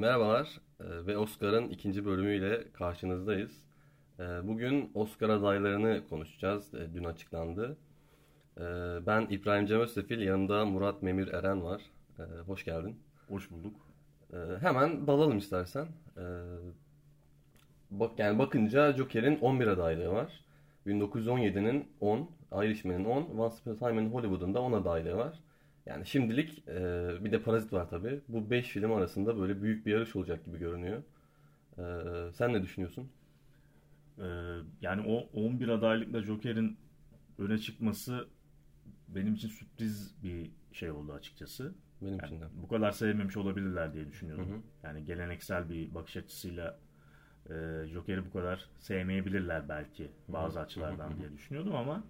[0.00, 3.64] merhabalar e, ve Oscar'ın ikinci bölümüyle karşınızdayız.
[4.18, 6.74] E, bugün Oscar adaylarını konuşacağız.
[6.74, 7.76] E, dün açıklandı.
[9.06, 11.82] Ben İbrahim Cem Özsefil, yanımda Murat Memir Eren var.
[12.46, 12.96] Hoş geldin.
[13.28, 13.74] Hoş bulduk.
[14.60, 15.86] Hemen dalalım istersen.
[17.90, 20.44] Bak yani bakınca Joker'in 11 adaylığı var.
[20.86, 25.40] 1917'nin 10, Irishman'in 10, Once Upon a Time in Hollywood'un da 10 adaylığı var.
[25.90, 26.74] Yani şimdilik e,
[27.24, 28.20] bir de Parazit var tabii.
[28.28, 31.02] Bu 5 film arasında böyle büyük bir yarış olacak gibi görünüyor.
[31.78, 31.82] E,
[32.32, 33.10] sen ne düşünüyorsun?
[34.18, 34.24] Ee,
[34.80, 36.78] yani o 11 adaylıkla Joker'in
[37.38, 38.28] öne çıkması
[39.08, 41.74] benim için sürpriz bir şey oldu açıkçası.
[42.02, 42.44] Benim Yani için de.
[42.62, 44.50] bu kadar sevmemiş olabilirler diye düşünüyordum.
[44.50, 44.60] Hı hı.
[44.82, 46.78] Yani geleneksel bir bakış açısıyla
[47.50, 47.54] e,
[47.86, 52.04] Joker'i bu kadar sevmeyebilirler belki bazı açılardan diye düşünüyordum ama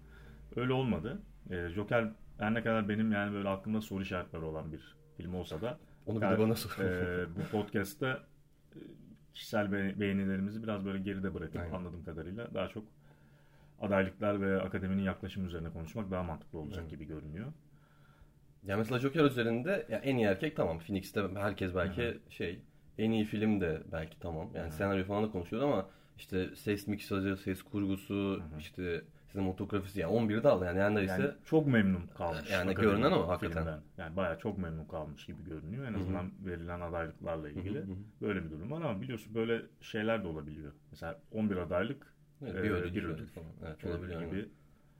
[0.55, 1.21] öyle olmadı.
[1.49, 2.11] E, Joker
[2.41, 6.21] her ne kadar benim yani böyle aklımda soru işaretleri olan bir film olsa da Onu
[6.21, 6.83] bir de bana sor.
[6.83, 8.23] e, bu podcast'ta
[8.75, 8.79] e,
[9.33, 11.73] kişisel be- beğenilerimizi biraz böyle geride bırakıp Aynen.
[11.73, 12.83] anladığım kadarıyla daha çok
[13.81, 16.91] adaylıklar ve akademinin yaklaşımı üzerine konuşmak daha mantıklı olacak Evet.
[16.91, 17.53] gibi görünüyor.
[18.63, 20.79] Ya mesela Joker üzerinde ya en iyi erkek tamam.
[20.79, 22.59] Phoenix'te herkes belki şey
[22.97, 24.49] en iyi film de belki tamam.
[24.55, 29.01] Yani senaryo falan da konuşuyordu ama işte ses miksajı, ses kurgusu, işte
[29.31, 32.51] sinematografisi yani 11'i de aldı yani neredeyse Yani çok memnun kalmış.
[32.51, 33.63] Yani görünen o hakikaten.
[33.63, 33.79] filmden.
[33.97, 35.85] Yani bayağı çok memnun kalmış gibi görünüyor.
[35.85, 37.83] En azından verilen adaylıklarla ilgili.
[38.21, 40.71] Böyle bir durum var ama biliyorsun böyle şeyler de olabiliyor.
[40.91, 43.27] Mesela 11 adaylık Evet, e, bir ödül, bir ödül.
[43.27, 43.47] falan.
[43.67, 44.21] Evet, olabiliyor.
[44.21, 44.49] gibi.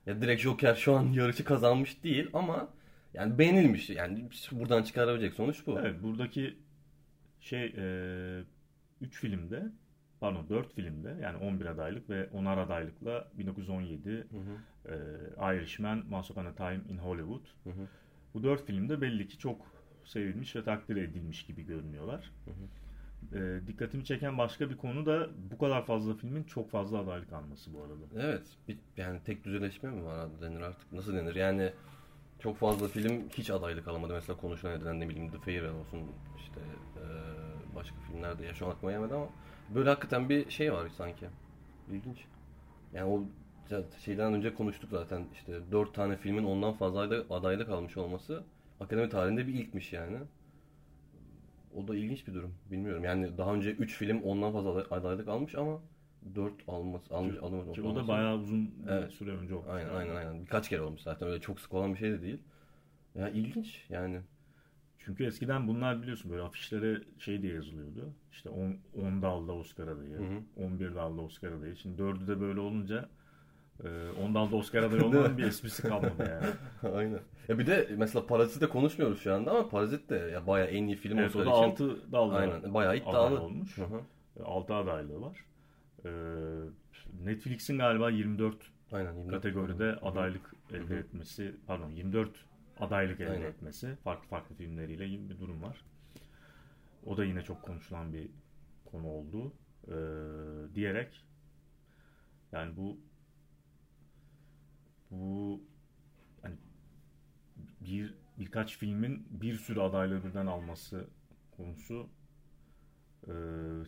[0.06, 2.70] Ya direkt Joker şu an yarışı kazanmış değil ama
[3.14, 3.90] yani beğenilmiş.
[3.90, 5.80] Yani buradan çıkarabilecek sonuç bu.
[5.80, 6.58] Evet buradaki
[7.40, 7.66] şey
[9.02, 9.64] 3 filmde
[10.22, 14.28] pardon 4 filmde yani 11 adaylık ve 10'ar adaylıkla 1917
[14.86, 14.94] e,
[15.56, 17.46] Irishman, Once Upon a Time in Hollywood.
[17.64, 17.88] hı.
[18.34, 19.62] Bu 4 filmde belli ki çok
[20.06, 22.32] sevilmiş ve takdir edilmiş gibi görünüyorlar.
[23.34, 27.74] E, dikkatimi çeken başka bir konu da bu kadar fazla filmin çok fazla adaylık alması
[27.74, 28.28] bu arada.
[28.28, 28.44] Evet.
[28.68, 30.94] Bir, yani tek düzeleşme mi var denir artık?
[30.94, 31.36] Nasıl denir?
[31.36, 31.72] Yani
[32.40, 34.14] çok fazla film hiç adaylık alamadı.
[34.14, 36.00] Mesela konuşulan edilen ne bileyim The Farewell olsun
[36.38, 36.62] işte
[36.98, 37.06] e,
[37.76, 39.28] başka filmlerde ya şu an aklıma gelmedi ama
[39.76, 41.26] böyle hakikaten bir şey var sanki.
[41.92, 42.18] İlginç.
[42.94, 43.24] Yani o
[44.06, 48.44] şeyden önce konuştuk zaten işte dört tane filmin ondan fazla adaylık, adaylık almış olması
[48.80, 50.18] akademi tarihinde bir ilkmiş yani.
[51.76, 52.54] O da ilginç bir durum.
[52.72, 53.04] Bilmiyorum.
[53.04, 55.80] Yani daha önce 3 film ondan fazla aday- adaylık almış ama
[56.36, 59.12] 4 alması almış almış Ki o da bayağı uzun bir Evet.
[59.12, 59.70] süre önce olmuş.
[59.70, 59.98] Aynen yani.
[59.98, 60.42] aynen aynen.
[60.42, 61.28] Birkaç kere olmuş zaten.
[61.28, 62.40] Öyle çok sık olan bir şey de değil.
[63.16, 64.22] Ya ilginç yani.
[65.06, 68.14] Çünkü eskiden bunlar biliyorsun böyle afişlere şey diye yazılıyordu.
[68.32, 70.66] İşte 10, 10 dalda Oscar adayı, Hı hı.
[70.66, 71.76] 11 11 dalda Oscar adayı.
[71.76, 73.10] Şimdi 4'ü de böyle olunca
[73.84, 73.88] e,
[74.26, 76.94] 10 dalda Oscar adayı olmanın bir esprisi kalmadı yani.
[76.96, 77.20] aynen.
[77.48, 80.88] Ya bir de mesela Parazit'i de konuşmuyoruz şu anda ama Parazit de ya bayağı en
[80.88, 81.52] iyi film evet Oscar için.
[81.52, 82.74] 6 dalda Aynen.
[82.74, 83.42] Bayağı iddialı.
[83.42, 83.78] olmuş.
[83.78, 84.02] Hı hı.
[84.46, 85.46] 6 adaylığı var.
[86.06, 86.10] E,
[87.24, 88.56] Netflix'in galiba 24
[88.92, 89.14] Aynen.
[89.14, 90.06] 24 kategoride Hı hı.
[90.06, 92.30] adaylık elde etmesi, pardon 24
[92.82, 93.46] adaylık elde Aynen.
[93.48, 95.86] etmesi farklı farklı filmleriyle gibi bir durum var.
[97.06, 98.30] O da yine çok konuşulan bir
[98.86, 99.54] konu oldu.
[99.88, 101.26] Ee, diyerek
[102.52, 103.00] yani bu
[105.12, 105.62] bu
[106.42, 106.56] hani
[107.82, 111.08] bir birkaç filmin bir sürü adaylığı birden alması
[111.52, 112.10] konusu
[113.28, 113.32] e,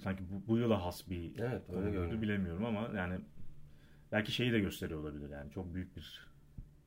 [0.03, 2.21] sanki bu, bu yıla has bir Evet öyle konuydu görünüyor.
[2.21, 3.19] bilemiyorum ama yani
[4.11, 6.27] belki şeyi de gösteriyor olabilir yani çok büyük bir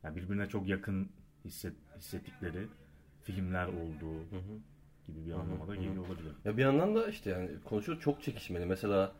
[0.02, 1.12] yani birbirine çok yakın
[1.46, 2.66] hisset, hissettikleri
[3.22, 4.58] filmler olduğu Hı hı.
[5.06, 6.32] gibi bir anlamada geliyor olabilir.
[6.44, 8.66] Ya bir yandan da işte yani konuşuyor çok çekişmeli.
[8.66, 9.12] Mesela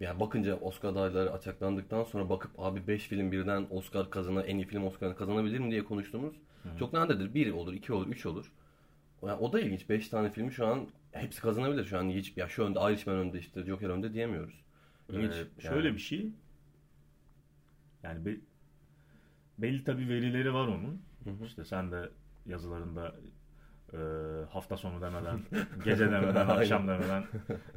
[0.00, 4.66] yani bakınca Oscar adayları açıklandıktan sonra bakıp abi 5 film birden Oscar kazana en iyi
[4.66, 6.34] film Oscar'ını kazanabilir mi diye konuştuğumuz
[6.78, 7.34] çok nadirdir.
[7.34, 8.52] 1 olur, 2 olur, 3 olur.
[9.22, 9.88] Yani o da ilginç.
[9.88, 11.84] 5 tane filmi şu an hepsi kazanabilir.
[11.84, 14.64] Şu an hiç ya şu önde Irishman önde işte Joker önde diyemiyoruz.
[15.08, 15.32] İlginç.
[15.32, 16.32] Ee, şöyle bir şey
[18.02, 18.40] yani be-
[19.58, 21.02] belli tabii verileri var onun.
[21.44, 22.10] İşte sen de
[22.46, 23.14] yazılarında
[23.92, 23.98] e,
[24.50, 25.40] hafta sonu demeden,
[25.84, 27.24] gece demeden, akşam demeden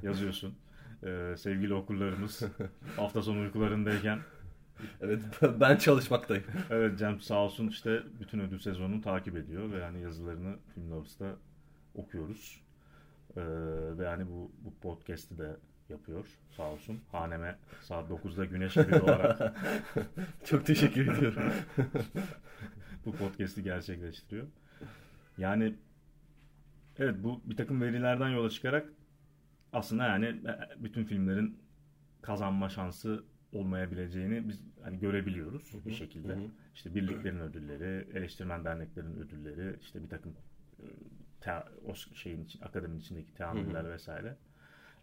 [0.04, 0.56] yazıyorsun.
[1.04, 2.44] E, sevgili okurlarımız
[2.98, 4.20] hafta sonu uykularındayken
[5.02, 5.22] Evet
[5.60, 6.44] ben çalışmaktayım.
[6.70, 11.36] Evet Cem sağ olsun işte bütün ödül sezonunu takip ediyor ve yani yazılarını Film Lovers'ta
[11.96, 12.62] okuyoruz.
[13.38, 13.42] Ee,
[13.98, 15.56] ve yani bu, bu podcast'i de
[15.90, 16.26] yapıyor
[16.58, 17.02] sağ olsun.
[17.12, 19.56] Haneme saat 9'da güneş gibi doğarak
[20.46, 21.44] Çok teşekkür ediyorum.
[23.06, 24.48] bu podcast'i gerçekleştiriyor.
[25.38, 25.76] Yani
[26.98, 28.90] evet bu bir takım verilerden yola çıkarak
[29.74, 31.60] aslında yani e, bütün filmlerin
[32.22, 36.34] kazanma şansı olmayabileceğini biz hani görebiliyoruz bir şekilde.
[36.34, 36.52] hı hı.
[36.76, 40.36] İşte birliklerin ödülleri, eleştirmen derneklerin ödülleri, işte bir takım
[40.80, 40.86] e,
[41.42, 44.38] te- o şeyin için akademinin içindeki teamüller vesaire.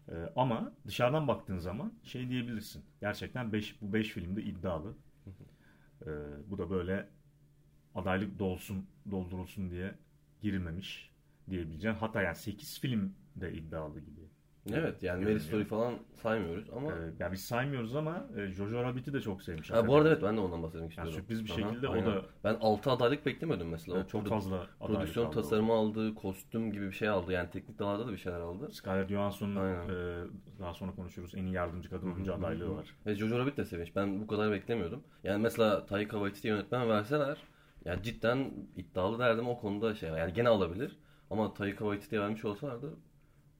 [0.09, 2.85] Ee, ama dışarıdan baktığın zaman şey diyebilirsin.
[3.01, 4.95] Gerçekten beş, bu 5 filmde iddialı.
[6.05, 6.09] Ee,
[6.47, 7.09] bu da böyle
[7.95, 9.95] adaylık dolsun, doldurulsun diye
[10.41, 11.11] girilmemiş
[11.49, 11.97] diyebileceğim.
[11.97, 14.19] Hatta yani 8 film de iddialı gibi.
[14.73, 19.13] Evet yani Mary Story falan saymıyoruz ama Ee, yani biz saymıyoruz ama e, Jojo Rabbit'i
[19.13, 19.71] de çok sevmiş.
[19.71, 21.13] ha, bu arada evet ben de ondan bahsetmek Yani istiyorum.
[21.29, 22.05] sürpriz bir Aha, şekilde o aynen.
[22.07, 23.97] da ben 6 adaylık beklemiyordum mesela.
[23.97, 25.41] Evet, O çok fazla adaylık prodüksiyon aldı o.
[25.41, 27.31] tasarımı aldı, kostüm gibi bir şey aldı.
[27.31, 28.71] Yani teknik dallarda da bir şeyler aldı.
[28.71, 29.55] Scarlett Johansson'un
[29.89, 30.27] e,
[30.59, 32.95] daha sonra konuşuruz en iyi yardımcı kadın oyuncu adaylığı var.
[33.05, 33.95] Ve Jojo Rabbit de sevinç.
[33.95, 35.03] Ben bu kadar beklemiyordum.
[35.23, 37.37] Yani mesela Taika Waititi yönetmen verseler
[37.85, 40.09] yani cidden iddialı derdim o konuda şey.
[40.09, 40.99] Yani gene alabilir.
[41.29, 42.97] Ama Taika Waititi'ye vermiş olsalardı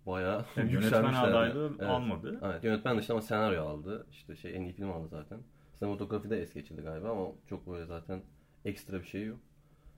[0.05, 1.89] bayağı Yani yönetmen adaylığı Evet.
[1.89, 2.39] almadı.
[2.43, 4.07] Evet yönetmen dışında ama senaryo aldı.
[4.11, 5.39] İşte şey en iyi film aldı zaten.
[5.73, 8.21] Sinematografi de es geçildi galiba ama çok böyle zaten
[8.65, 9.39] ekstra bir şey yok.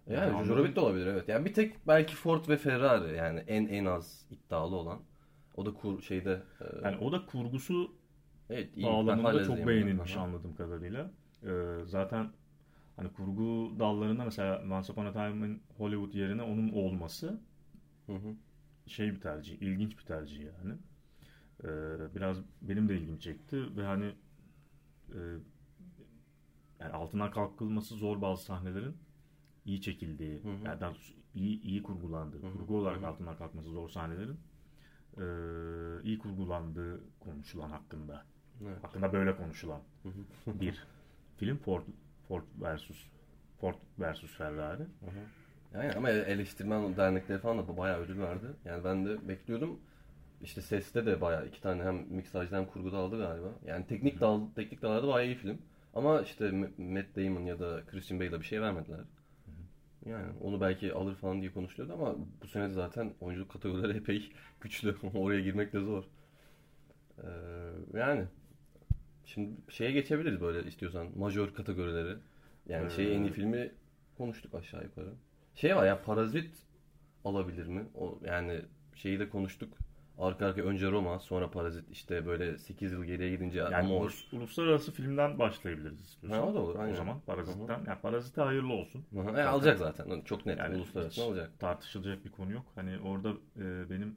[0.09, 0.57] Yani, Jojo.
[0.57, 1.29] Rabbit de olabilir evet.
[1.29, 4.99] Yani bir tek belki Ford ve Ferrari yani en en az iddialı olan.
[5.55, 7.95] O da kur şeyde e, Yani o da kurgusu
[8.49, 8.85] evet iyi.
[8.85, 11.11] Bağlamında çok beğenilmiş anladığım kadarıyla.
[11.43, 11.51] E,
[11.85, 12.29] zaten
[12.95, 17.39] hani kurgu dallarında mesela Once Upon a Time in Hollywood yerine onun olması
[18.07, 18.35] Hı hı.
[18.87, 20.73] şey bir tercih, ilginç bir tercih yani.
[21.63, 21.67] E,
[22.15, 24.15] biraz benim de ilgimi çekti ve hani
[25.15, 25.19] e,
[26.79, 28.97] yani altından kalkılması zor bazı sahnelerin
[29.65, 30.65] iyi çekildiği, Hı hı.
[30.65, 30.93] yani daha
[31.35, 32.53] iyi iyi kurgulandığı, Hı hı.
[32.53, 33.07] kurgu olarak Hı hı.
[33.07, 34.39] altından kalkması zor sahnelerin
[35.17, 35.23] e,
[36.03, 38.25] iyi kurgulandığı konuşulan hakkında.
[38.63, 38.83] Evet.
[38.83, 40.61] Hakkında böyle konuşulan Hı hı.
[40.61, 40.87] bir
[41.37, 41.83] film Ford
[42.31, 42.97] Ford versus
[43.61, 44.83] Ford versus Ferrari.
[45.73, 48.45] Yani ama eleştirmen dernekleri falan da bayağı ödül verdi.
[48.65, 49.79] Yani ben de bekliyordum.
[50.41, 53.47] İşte seste de bayağı iki tane hem miksajda hem kurguda aldı galiba.
[53.65, 55.57] Yani teknik dal teknik dallarda bayağı iyi film.
[55.93, 58.99] Ama işte Matt Damon ya da Christian Bale'a bir şey vermediler.
[60.05, 64.31] Yani onu belki alır falan diye konuşuluyordu ama bu sene de zaten oyunculuk kategorileri epey
[64.61, 64.95] güçlü.
[65.13, 66.03] Oraya girmek de zor.
[67.23, 67.27] Ee,
[67.93, 68.25] yani
[69.33, 72.17] şimdi şeye geçebiliriz böyle istiyorsan majör kategorileri.
[72.65, 73.71] Yani şey en iyi filmi
[74.17, 75.13] konuştuk aşağı yukarı.
[75.55, 76.55] Şey var ya Parazit
[77.25, 77.85] alabilir mi?
[77.95, 78.61] O yani
[78.95, 79.77] şeyi de konuştuk.
[80.17, 84.05] Arka arka önce Roma, sonra Parazit işte böyle 8 yıl geriye gidince Yani Amor.
[84.05, 86.39] ulus- uluslararası filmden başlayabiliriz istiyorsan.
[86.39, 86.93] Ha, o da olur, aynen.
[86.93, 87.83] O zaman Parazit'ten.
[87.87, 89.05] Yani Parazit'e hayırlı olsun.
[89.35, 90.21] E, alacak zaten.
[90.21, 91.59] Çok net Yani uluslararası hiç alacak.
[91.59, 92.65] Tartışılacak bir konu yok.
[92.75, 93.29] Hani orada
[93.59, 94.15] e, benim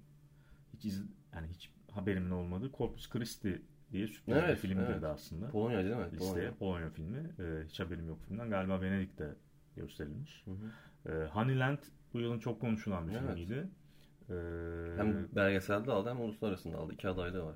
[0.74, 1.02] hiç iz,
[1.34, 3.62] yani hiç haberimin olmadığı Corpus Christi
[3.94, 4.94] diye sürpriz bir Evet, film evet.
[4.96, 5.48] girdi aslında.
[5.50, 6.04] Polonya değil mi?
[6.12, 6.54] Listeye Polonya.
[6.54, 7.18] Polonya filmi.
[7.38, 8.50] E, hiç haberim yok filmden.
[8.50, 9.34] Galiba Venedik'te
[9.76, 10.44] gösterilmiş.
[10.46, 11.14] Hı hı.
[11.14, 11.78] E, Honeyland
[12.14, 13.22] bu yılın çok konuşulan bir Evet.
[13.22, 13.68] filmiydi.
[14.30, 14.34] E,
[14.96, 16.92] Hem belgeselde aldı hem uluslararasında aldı.
[16.94, 17.54] İki adaylığı var.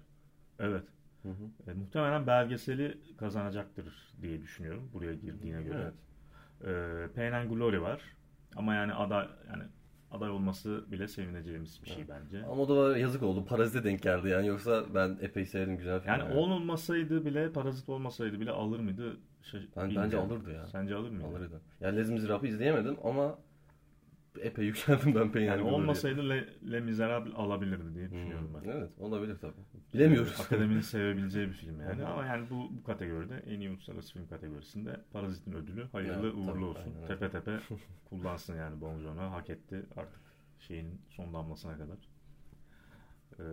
[0.59, 0.85] evet.
[1.23, 1.71] Hı hı.
[1.71, 5.93] E, muhtemelen belgeseli kazanacaktır diye düşünüyorum buraya girdiğine göre.
[6.63, 7.09] Evet.
[7.11, 8.03] E, Pain and Glory var.
[8.57, 9.63] Ama yani aday yani
[10.11, 12.45] aday olması bile sevineceğimiz bir şey bence.
[12.45, 13.45] Ama o da yazık oldu.
[13.45, 14.47] Parazite denk geldi yani.
[14.47, 16.11] Yoksa ben epey sevdim güzel film.
[16.13, 19.17] Yani olmasaydı bile, parazit olmasaydı bile alır mıydı?
[19.43, 20.67] Şey, Ben, bence alırdı ya.
[20.67, 21.27] Sence alır mıydı?
[21.27, 21.61] Alırdı.
[21.81, 23.39] Ya Les Miserable'ı izleyemedim ama
[24.43, 28.69] epey yükseldim ben Pain Yani olmasaydı Le, Le Miserable alabilirdi diye düşünüyorum Hmm, ben.
[28.71, 29.53] Evet olabilir tabii.
[29.95, 30.41] Bilemiyoruz.
[30.41, 32.05] Akademinin sevebileceği bir film yani.
[32.05, 36.53] Ama yani bu, bu kategoride en iyi uluslararası film kategorisinde Parazit'in ödülü hayırlı Evet, uğurlu
[36.53, 36.95] tabii, olsun.
[36.95, 37.07] aynen.
[37.09, 37.59] Tepe tepe
[38.11, 39.31] kullansın yani Bong Joon-ho.
[39.33, 40.21] Hak etti artık
[40.59, 41.99] şeyin son damlasına kadar.
[43.39, 43.45] Ee,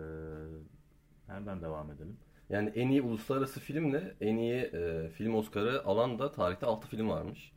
[1.28, 2.16] nereden devam edelim?
[2.50, 7.08] Yani en iyi uluslararası filmle en iyi e, film Oscar'ı alan da tarihte 6 film
[7.08, 7.52] varmış.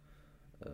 [0.66, 0.70] E,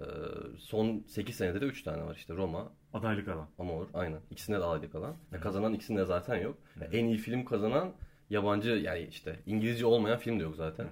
[0.57, 3.47] son 8 senede de 3 tane var işte Roma, Adaylık alan.
[3.59, 4.19] Amor aynen.
[4.31, 5.15] İkisinde de adaylık alan.
[5.31, 6.57] Ya kazanan ikisinde zaten yok.
[6.81, 7.91] Ya en iyi film kazanan
[8.29, 10.87] yabancı yani işte İngilizce olmayan film de yok zaten.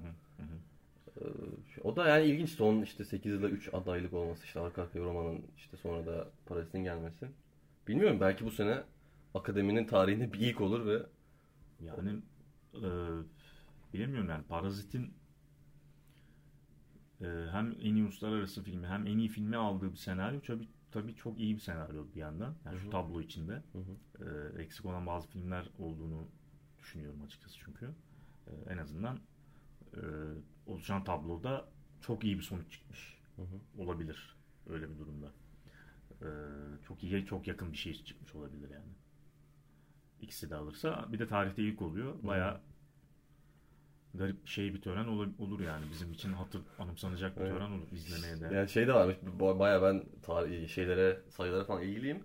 [1.22, 1.24] Ee,
[1.84, 5.42] o da yani ilginç son işte 8 yılda 3 adaylık olması işte arka arkaya Roma'nın
[5.58, 7.28] işte sonra da Paris'in gelmesi.
[7.88, 8.84] Bilmiyorum belki bu sene
[9.34, 11.00] akademinin tarihinde bir ilk olur ve
[11.86, 12.10] Yani
[12.76, 12.90] e,
[13.94, 15.14] bilemiyorum yani Parazit'in
[17.24, 21.16] e, hem en iyi uluslararası filmi hem en iyi filmi aldığı bir senaryo tabii, tabii
[21.16, 22.56] çok iyi bir senaryo bir yandan.
[22.66, 23.64] Yani şu tablo içinde.
[24.20, 26.28] E, eksik olan bazı filmler olduğunu
[26.80, 27.90] düşünüyorum açıkçası çünkü.
[28.48, 29.20] E, en azından
[29.94, 30.02] e,
[30.68, 31.66] oluşan tabloda
[32.02, 33.18] çok iyi bir sonuç çıkmış.
[33.78, 34.36] Olabilir
[34.70, 35.32] öyle bir durumda.
[36.22, 36.28] E,
[36.88, 38.92] çok iyi, çok yakın bir şey çıkmış olabilir yani.
[40.22, 42.24] İkisi de alırsa bir de tarihte ilk oluyor.
[42.24, 42.62] Bayağı
[44.14, 47.54] garip şey bir tören olur, olur yani bizim için hatır anımsanacak bir Evet.
[47.54, 48.56] tören olur izlemeye de.
[48.56, 52.24] yani şey de varmış ba- baya ben tarih şeylere sayılara falan ilgiliyim.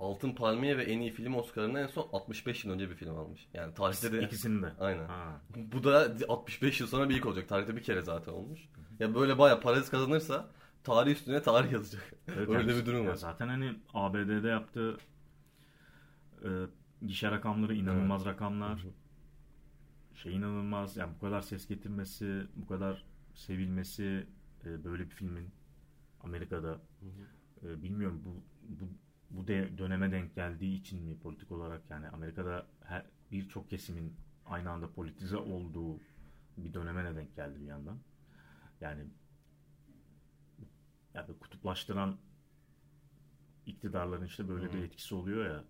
[0.00, 3.48] Altın Palmiye ve en iyi film Oscar'ını en son 65 yıl önce bir film almış.
[3.54, 4.72] Yani tarihte de İkisini de.
[4.80, 5.04] Aynen.
[5.08, 5.40] Ha.
[5.56, 7.48] Bu da 65 yıl sonra bir ilk olacak.
[7.48, 8.60] Tarihte bir kere zaten olmuş.
[8.98, 10.48] Ya böyle baya Paris kazanırsa
[10.84, 12.02] tarih üstüne tarih yazacak.
[12.28, 13.14] Evet, Öyle yani- bir durum var.
[13.14, 14.96] Zaten hani ABD'de yaptığı
[16.44, 16.48] e,
[17.06, 18.80] gişe rakamları inanılmaz rakamlar.
[20.14, 20.96] Şey inanılmaz.
[20.96, 23.04] Yani bu kadar ses getirmesi, bu kadar
[23.34, 24.26] sevilmesi
[24.64, 25.50] e, böyle bir filmin
[26.20, 26.80] Amerika'da
[27.62, 28.88] e, bilmiyorum bu bu
[29.30, 34.14] bu de döneme denk geldiği için mi politik olarak yani Amerika'da her birçok kesimin
[34.46, 36.00] aynı anda politize olduğu
[36.56, 37.98] bir döneme de denk geldi bir yandan.
[38.80, 39.04] Yani
[41.14, 42.16] yani kutuplaştıran
[43.66, 44.72] iktidarların işte böyle Hı.
[44.72, 45.64] bir etkisi oluyor ya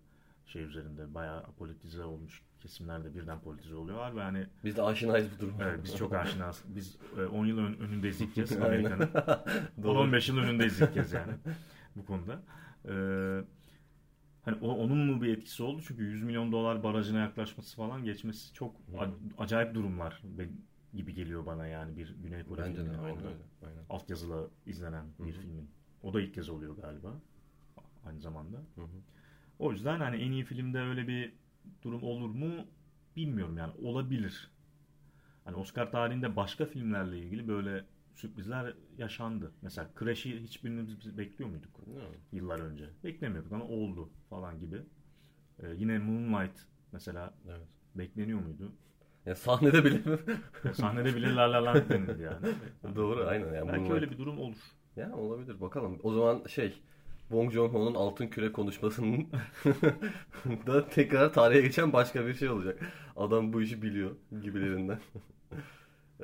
[0.45, 5.39] şey üzerinde bayağı politize olmuş kesimlerde birden politize oluyorlar ve hani Biz de aşinayız bu
[5.41, 5.63] duruma.
[5.63, 6.63] evet, biz çok aşinayız.
[6.67, 8.65] Biz e, 10 yıl ön- önündeyiz ilk kez Aynen.
[8.65, 9.09] Amerika'nın.
[9.83, 9.99] Doğru.
[9.99, 11.31] 10-15 yıl önündeyiz ilk kez yani
[11.95, 12.41] bu konuda.
[12.89, 13.43] Ee,
[14.41, 15.81] hani o, onun mu bir etkisi oldu?
[15.87, 18.75] Çünkü 100 milyon dolar barajına yaklaşması falan geçmesi çok
[19.37, 20.21] acayip durumlar
[20.93, 23.43] gibi geliyor bana yani bir Güney Kore Bence de filminin aynen orada öyle.
[23.67, 23.83] Aynen.
[23.89, 25.41] altyazılı izlenen bir Hı hı.
[25.41, 25.69] filmin.
[26.03, 27.13] O da ilk kez oluyor galiba
[28.05, 28.57] aynı zamanda.
[28.57, 28.87] Hı hı.
[29.59, 31.33] O yüzden hani en iyi filmde öyle bir
[31.83, 32.65] durum olur mu
[33.15, 34.51] bilmiyorum yani olabilir.
[35.45, 39.51] Hani Oscar tarihinde başka filmlerle ilgili böyle sürprizler yaşandı.
[39.61, 42.03] Mesela Crash'i hiçbirimiz bekliyor muyduk Ne?
[42.31, 42.89] yıllar önce?
[43.03, 44.81] Beklemiyorduk ama oldu falan gibi.
[45.59, 47.67] Ee, yine Moonlight mesela Evet.
[47.95, 48.71] bekleniyor muydu?
[49.25, 50.01] Ya sahnede bile
[50.73, 52.47] Sahnede bile La La Land denildi yani.
[52.95, 53.53] Doğru aynen.
[53.53, 54.57] Yani Belki Moonlight- öyle bir durum olur.
[54.95, 55.99] Ya olabilir bakalım.
[56.03, 56.81] O zaman şey
[57.31, 59.27] Bong Joon-ho'nun altın küre konuşmasının
[60.67, 62.79] da tekrar tarihe geçen başka bir şey olacak.
[63.15, 64.99] Adam bu işi biliyor gibilerinden.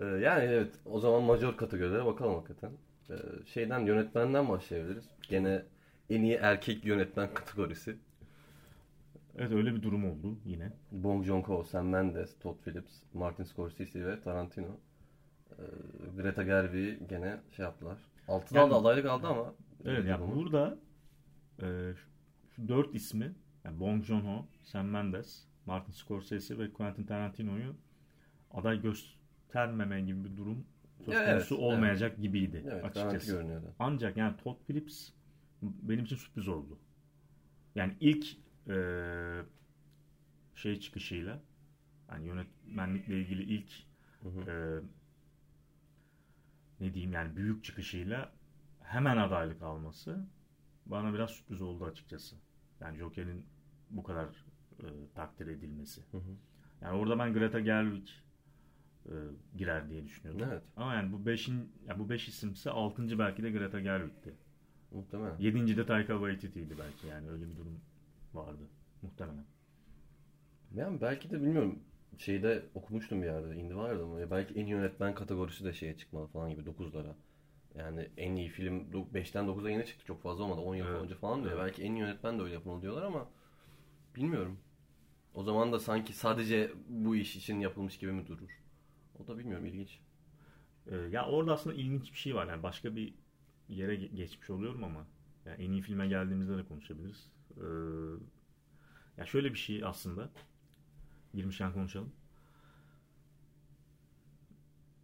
[0.01, 2.71] Ee, yani evet o zaman major kategorilere bakalım hakikaten.
[3.09, 3.13] Ee,
[3.45, 5.05] şeyden yönetmenden başlayabiliriz.
[5.29, 5.65] Gene
[6.09, 7.95] en iyi erkek yönetmen kategorisi.
[9.37, 10.71] Evet öyle bir durum oldu yine.
[10.91, 14.67] Bong Joon-ho, Sam Mendes, Todd Phillips, Martin Scorsese ve Tarantino.
[15.51, 15.63] Ee,
[16.21, 17.97] Greta Gerwig gene şey yaptılar.
[18.27, 19.53] Altıdan Yani- da adaylık aldı ama
[19.85, 20.77] Evet yani burada
[21.63, 21.93] e,
[22.55, 27.75] şu, dört ismi yani Bong Joon-ho, Sam Mendes, Martin Scorsese ve Quentin Tarantino'yu
[28.51, 30.65] aday göstermeme gibi bir durum
[31.05, 31.63] söz Evet, konusu evet.
[31.63, 33.61] olmayacak gibiydi evet açıkçası.
[33.79, 35.09] Ancak yani Todd Phillips
[35.61, 36.79] benim için sürpriz oldu.
[37.75, 38.27] Yani ilk
[38.69, 38.75] e,
[40.55, 41.41] şey çıkışıyla
[42.11, 43.71] yani yönetmenlikle ilgili ilk
[44.23, 44.51] Hı hı.
[44.51, 44.81] e,
[46.79, 48.31] ne diyeyim yani büyük çıkışıyla
[48.83, 50.25] hemen adaylık alması
[50.85, 52.35] bana biraz sürpriz oldu açıkçası.
[52.81, 53.45] Yani Joker'in
[53.89, 54.25] bu kadar
[54.79, 56.01] e, takdir edilmesi.
[56.11, 56.35] Hı hı.
[56.81, 58.07] Yani orada ben Greta Gerwig
[59.05, 59.13] e,
[59.57, 60.47] girer diye düşünüyordum.
[60.51, 60.63] Evet.
[60.77, 64.33] Ama yani bu beşin ya bu beş isimse altıncı belki de Greta Gerwig'ti.
[64.91, 65.37] Muhtemelen.
[65.39, 67.79] Yedinci de Taika Waititi'ydi belki yani öyle bir durum
[68.33, 68.63] vardı
[69.01, 69.45] muhtemelen.
[70.75, 71.79] Yani belki de bilmiyorum
[72.17, 76.49] şeyde okumuştum bir yerde indi vardı ya belki en yönetmen kategorisi de şeye çıkmalı falan
[76.49, 77.13] gibi 9'lara.
[77.77, 81.01] Yani en iyi film 5'ten 9'a yeni çıktı çok fazla olmadı 10 yıl Evet.
[81.03, 81.53] önce falan diyor.
[81.55, 81.63] Evet.
[81.65, 83.27] Belki en iyi yönetmen de öyle yapmalı diyorlar ama
[84.15, 84.59] bilmiyorum.
[85.33, 88.61] O zaman da sanki sadece bu iş için yapılmış gibi mi durur?
[89.19, 89.99] O da bilmiyorum ilginç.
[90.87, 92.47] Ee, ya orada aslında ilginç bir şey var.
[92.47, 93.13] Yani başka bir
[93.69, 95.07] yere ge- geçmiş oluyorum ama
[95.45, 97.29] yani en iyi filme geldiğimizde de konuşabiliriz.
[97.57, 97.61] Ee,
[99.17, 100.29] ya şöyle bir şey aslında.
[101.33, 102.13] Girmişken konuşalım.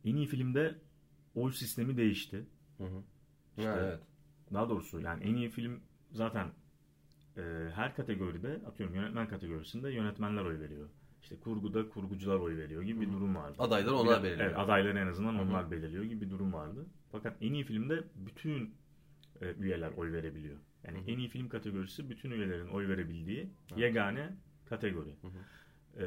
[0.05, 0.75] En iyi filmde
[1.36, 2.45] oy sistemi değişti.
[2.77, 3.03] Hı hı.
[3.57, 4.00] İşte- evet.
[4.53, 5.79] Daha doğrusu yani en iyi film
[6.12, 6.48] zaten
[7.38, 7.41] e,
[7.75, 10.89] her kategoride atıyorum yönetmen kategorisinde yönetmenler oy veriyor.
[11.24, 13.55] İşte kurguda kurgucular oy veriyor gibi bir durum vardı.
[13.60, 14.48] Adayları Bir onlar belirliyor.
[14.50, 15.41] Evet, adayları en azından Hı hı.
[15.43, 16.86] onlar belirliyor gibi bir durum vardı.
[17.12, 18.75] Fakat en iyi filmde bütün
[19.41, 20.57] e, üyeler oy verebiliyor.
[20.84, 21.12] Yani Hı hı.
[21.12, 23.79] en iyi film kategorisi bütün üyelerin oy verebildiği Evet.
[23.81, 24.34] yegane
[24.69, 25.15] kategori.
[25.22, 25.39] Hı hı.
[26.03, 26.05] E,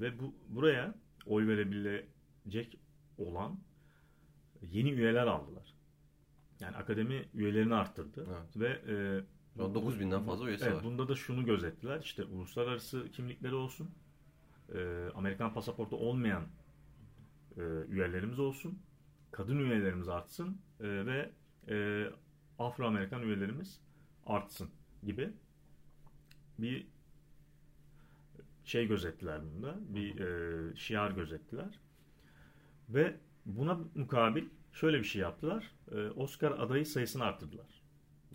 [0.00, 0.94] ve bu buraya
[1.26, 2.78] oy verebilecek
[3.18, 3.58] olan
[4.62, 5.74] yeni üyeler aldılar.
[6.60, 8.56] Yani akademi üyelerini arttırdı Evet.
[8.56, 9.24] ve e,
[9.56, 10.84] Şu an 9000'den fazla üyesi evet, var.
[10.84, 12.00] Bunda da şunu gözettiler.
[12.00, 13.90] İşte uluslararası kimlikleri olsun.
[14.74, 16.42] e, Amerikan pasaportu olmayan
[17.56, 18.78] e, üyelerimiz olsun.
[19.32, 20.58] Kadın üyelerimiz artsın.
[20.80, 21.30] e, ve
[21.68, 22.06] e,
[22.58, 23.80] Afro-Amerikan üyelerimiz
[24.26, 24.70] artsın
[25.02, 25.32] gibi
[26.58, 26.86] bir
[28.64, 29.74] şey gözettiler bunda.
[29.88, 31.78] Bir e, şiar gözettiler.
[32.88, 34.44] Ve buna mukabil
[34.76, 35.70] şöyle bir şey yaptılar.
[35.92, 37.82] E, Oscar adayı sayısını arttırdılar.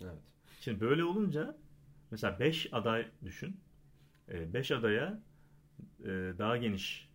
[0.02, 0.18] Evet.
[0.60, 1.56] Şimdi böyle olunca
[2.10, 3.60] mesela 5 aday düşün.
[4.28, 5.22] 5 adaya
[6.00, 6.08] e,
[6.38, 7.08] daha geniş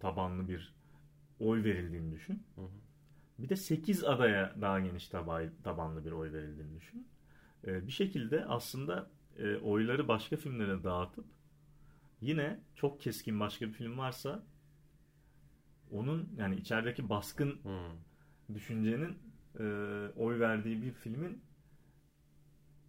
[0.00, 0.74] tabanlı bir
[1.40, 2.42] oy verildiğini düşün.
[2.54, 2.68] Hı hı.
[3.38, 7.08] Bir de 8 adaya daha geniş tabay, tabanlı bir oy verildiğini düşün.
[7.66, 11.24] E, Bir şekilde aslında e, oyları başka filmlere dağıtıp
[12.20, 14.42] yine çok keskin başka bir film varsa
[15.90, 18.07] onun yani içerideki baskın Hı.
[18.54, 19.18] Düşüncenin
[19.60, 19.64] e,
[20.16, 21.42] oy verdiği bir filmin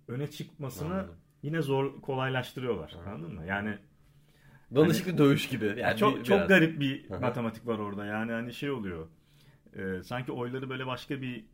[0.07, 1.15] öne çıkmasını Anladım.
[1.43, 2.95] yine zor kolaylaştırıyorlar.
[3.07, 3.45] Anladın mı?
[3.45, 3.77] Yani
[4.75, 5.75] Danışık bir dövüş gibi.
[5.79, 6.47] Yani çok bir- çok biraz.
[6.47, 7.19] garip bir Hı hı.
[7.21, 8.05] matematik var orada.
[8.05, 9.07] Yani hani şey oluyor.
[9.75, 11.45] e, sanki oyları böyle başka bir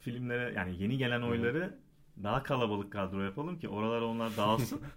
[0.00, 1.78] filmlere yani yeni gelen oyları
[2.22, 4.80] daha kalabalık kadro yapalım ki oralara onlar dağılsın.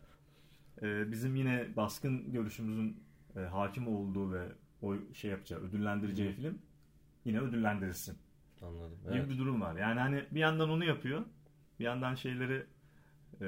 [0.81, 3.03] E, bizim yine baskın görüşümüzün
[3.35, 4.47] e, hakim olduğu ve
[4.81, 6.57] oy şey yapacağı, ödüllendireceği film
[7.25, 8.17] yine ödüllendirilsin
[8.61, 8.97] Anladım.
[9.09, 9.29] gibi Evet.
[9.29, 9.75] bir durum var.
[9.75, 11.21] Yani hani bir yandan onu yapıyor.
[11.79, 12.65] Bir yandan şeyleri
[13.41, 13.45] e,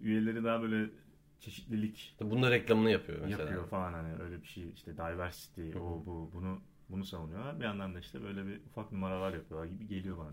[0.00, 0.90] üyeleri daha böyle
[1.40, 3.42] çeşitlilik Bunun reklamını yapıyor mesela.
[3.42, 6.58] yapıyor falan hani öyle bir şey işte diversity o bu bunu
[6.88, 7.60] bunu savunuyorlar.
[7.60, 10.28] Bir yandan da işte böyle bir ufak numaralar yapıyorlar gibi geliyor bana.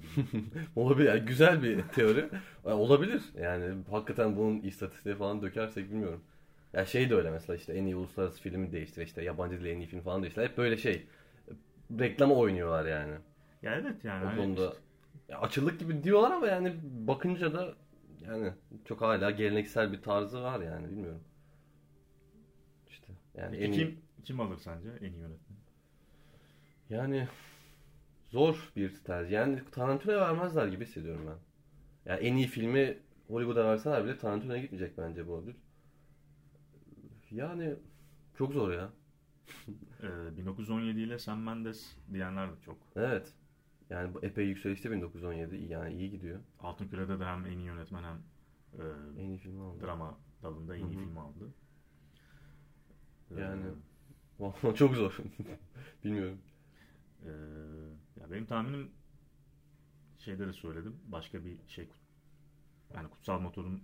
[0.75, 1.09] Olabilir.
[1.09, 2.29] Yani güzel bir teori.
[2.65, 3.21] Yani olabilir.
[3.41, 6.21] Yani hakikaten bunun istatistiğe falan dökersek bilmiyorum.
[6.73, 9.77] Ya şey de öyle mesela işte en iyi uluslararası filmi değiştir işte yabancı dil en
[9.79, 10.41] iyi film falan değiştir.
[10.43, 11.07] Hep böyle şey
[11.99, 13.13] reklama oynuyorlar yani.
[13.61, 14.25] Ya evet yani.
[14.25, 14.81] O hani konuda işte-
[15.29, 17.73] ya açıldık gibi diyorlar ama yani bakınca da
[18.21, 18.53] yani
[18.85, 21.21] çok hala geleneksel bir tarzı var yani bilmiyorum.
[22.89, 25.57] İşte yani Peki en iyi- kim kim alır sence en iyi yönetmen?
[26.89, 27.27] Yani
[28.29, 29.31] zor bir tercih.
[29.31, 31.37] Yani Tarantino'ya vermezler gibi hissediyorum ben.
[32.11, 32.97] Yani en iyi filmi
[33.27, 35.53] Hollywood'a verseler bile Tarantino'ya gitmeyecek bence bu ödül.
[37.31, 37.75] Yani
[38.37, 38.89] çok zor ya.
[40.03, 42.77] Ee, 1917 ile Sam Mendes diyenler de çok.
[42.95, 43.33] Evet.
[43.89, 45.55] Yani bu epey yükselişte 1917.
[45.55, 46.39] İyi- Yani iyi gidiyor.
[46.59, 48.17] Altın Küre'de de hem en iyi yönetmen hem
[48.79, 48.83] e,
[49.21, 49.81] En iyi filmi aldı.
[49.85, 51.03] drama dalında en iyi Hı hı.
[51.05, 51.53] film aldı.
[53.31, 53.65] Ee, Yani
[54.39, 55.17] Vallahi çok zor.
[56.03, 56.37] Bilmiyorum.
[57.25, 57.29] Ee,
[58.21, 58.91] ya benim tahminim
[60.17, 60.95] şeyde de söyledim.
[61.07, 61.89] Başka bir şey
[62.93, 63.81] yani Kutsal Motor'un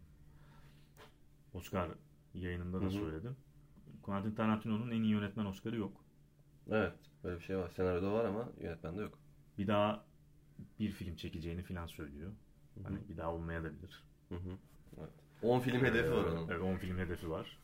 [1.54, 1.90] Oscar
[2.34, 2.92] yayınında da Hı hı.
[2.92, 3.36] söyledim.
[4.04, 6.04] Quentin Tarantino'nun en iyi yönetmen Oscar'ı yok.
[6.72, 6.94] Evet.
[7.24, 7.70] Böyle bir şey var.
[7.70, 9.20] Senaryoda var ama yönetmende yok.
[9.58, 10.06] Bir daha
[10.80, 12.32] bir film çekeceğini falan söylüyor.
[12.84, 14.04] Hani bir daha olmaya da bilir.
[14.30, 14.58] Hı hı.
[15.00, 15.10] Evet.
[15.42, 16.50] 10 film hedefi var onun.
[16.50, 17.60] Evet 10 film hedefi var.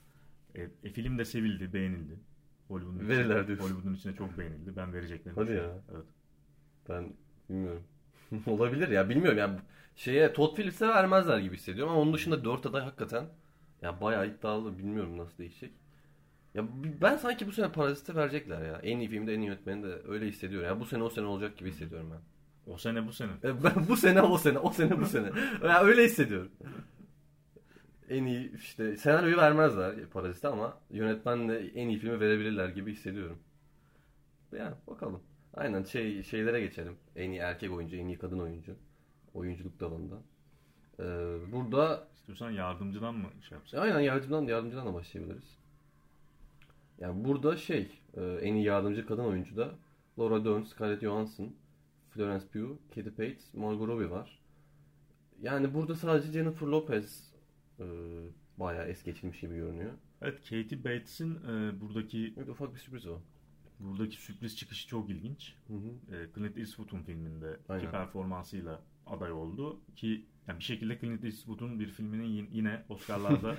[0.55, 2.19] E, e, film de sevildi, beğenildi.
[2.67, 3.65] Hollywood'un Verirler diyorsun.
[3.65, 4.75] Hollywood'un içinde çok beğenildi.
[4.75, 5.81] Ben vereceklerini Hadi ya.
[5.93, 6.05] Evet.
[6.89, 7.13] Ben
[7.49, 7.83] bilmiyorum.
[8.47, 9.59] Olabilir ya bilmiyorum ya
[9.95, 13.25] şeye Todd Phillips'e vermezler gibi hissediyorum ama onun dışında 4 aday hakikaten
[13.81, 15.73] ya bayağı iddialı bilmiyorum nasıl değişecek.
[16.55, 16.63] Ya
[17.01, 18.79] ben sanki bu sene Parazit'e verecekler ya.
[18.83, 20.67] En iyi filmde en iyi yönetmeni de öyle hissediyorum.
[20.67, 22.21] Ya bu sene o sene olacak gibi hissediyorum ben.
[22.73, 23.31] O sene bu sene.
[23.43, 25.31] E, Ben bu sene o sene, o sene bu sene.
[25.63, 26.51] Ya öyle hissediyorum.
[28.09, 33.39] En iyi işte senaryoyu vermezler Parazit'e ama yönetmenle en iyi filmi verebilirler gibi hissediyorum.
[34.51, 35.23] Ya bakalım.
[35.53, 36.97] Aynen şey şeylere geçelim.
[37.15, 38.75] En iyi erkek oyuncu, en iyi kadın oyuncu.
[39.33, 40.15] Oyunculuk dalında.
[40.99, 41.03] Ee,
[41.51, 43.79] burada İstiyorsan yardımcıdan mı şey yapsak?
[43.81, 45.60] aynen yardımcıdan yardımcıdan da başlayabiliriz.
[47.01, 47.87] Yani burada şey
[48.17, 49.75] e, en iyi yardımcı kadın oyuncu da
[50.19, 51.55] Laura Dern, Scarlett Johansson,
[52.09, 54.39] Florence Pugh, Katy Bates, Margot Robbie var.
[55.41, 57.33] Yani burada sadece Jennifer Lopez
[57.79, 57.85] e,
[58.57, 59.91] bayağı es geçilmiş gibi görünüyor.
[60.21, 63.19] Evet Katie Bates'in e, buradaki Evet, ufak bir sürpriz o.
[63.79, 65.55] buradaki sürpriz çıkışı çok ilginç.
[65.67, 66.15] Hı hı.
[66.15, 67.91] E, Clint Eastwood'un filminde Aynen.
[67.91, 73.55] performansıyla aday oldu ki yani bir şekilde Clint Eastwood'un bir filminin yin- yine Oscar'larda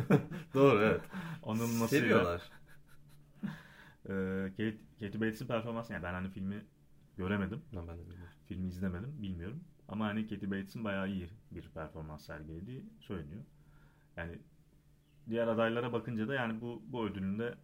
[0.54, 1.00] Doğru evet.
[1.42, 2.42] anılmasıyla Seviyorlar.
[4.08, 4.12] E,
[4.50, 6.64] Kate, Katie Bates'in performansı yani ben hani filmi
[7.16, 7.62] göremedim.
[7.74, 8.34] Lan ben de bilmiyorum.
[8.46, 9.60] Filmi izlemedim bilmiyorum.
[9.88, 13.42] Ama hani Katie Bates'in bayağı iyi bir performans sergilediği söyleniyor.
[14.16, 14.38] Yani
[15.28, 17.54] diğer adaylara bakınca da yani bu bu ödülünde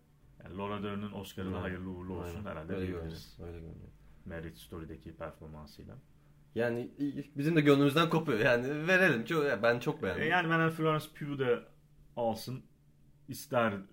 [0.44, 2.50] yani Laura Dern'in Oscar'ı da hayırlı uğurlu olsun Aynen.
[2.50, 3.00] herhalde Öyle görünüyor.
[3.00, 3.38] diyebiliriz.
[3.40, 3.90] Öyle görünüyor.
[4.26, 5.94] Marriage Story'deki performansıyla.
[6.54, 6.90] Yani
[7.36, 8.38] bizim de gönlümüzden kopuyor.
[8.38, 9.24] Yani verelim.
[9.24, 10.28] Çok, ben çok E beğendim.
[10.30, 11.60] yani ben hani Florence Pugh de
[12.16, 12.62] alsın
[13.28, 13.86] isterim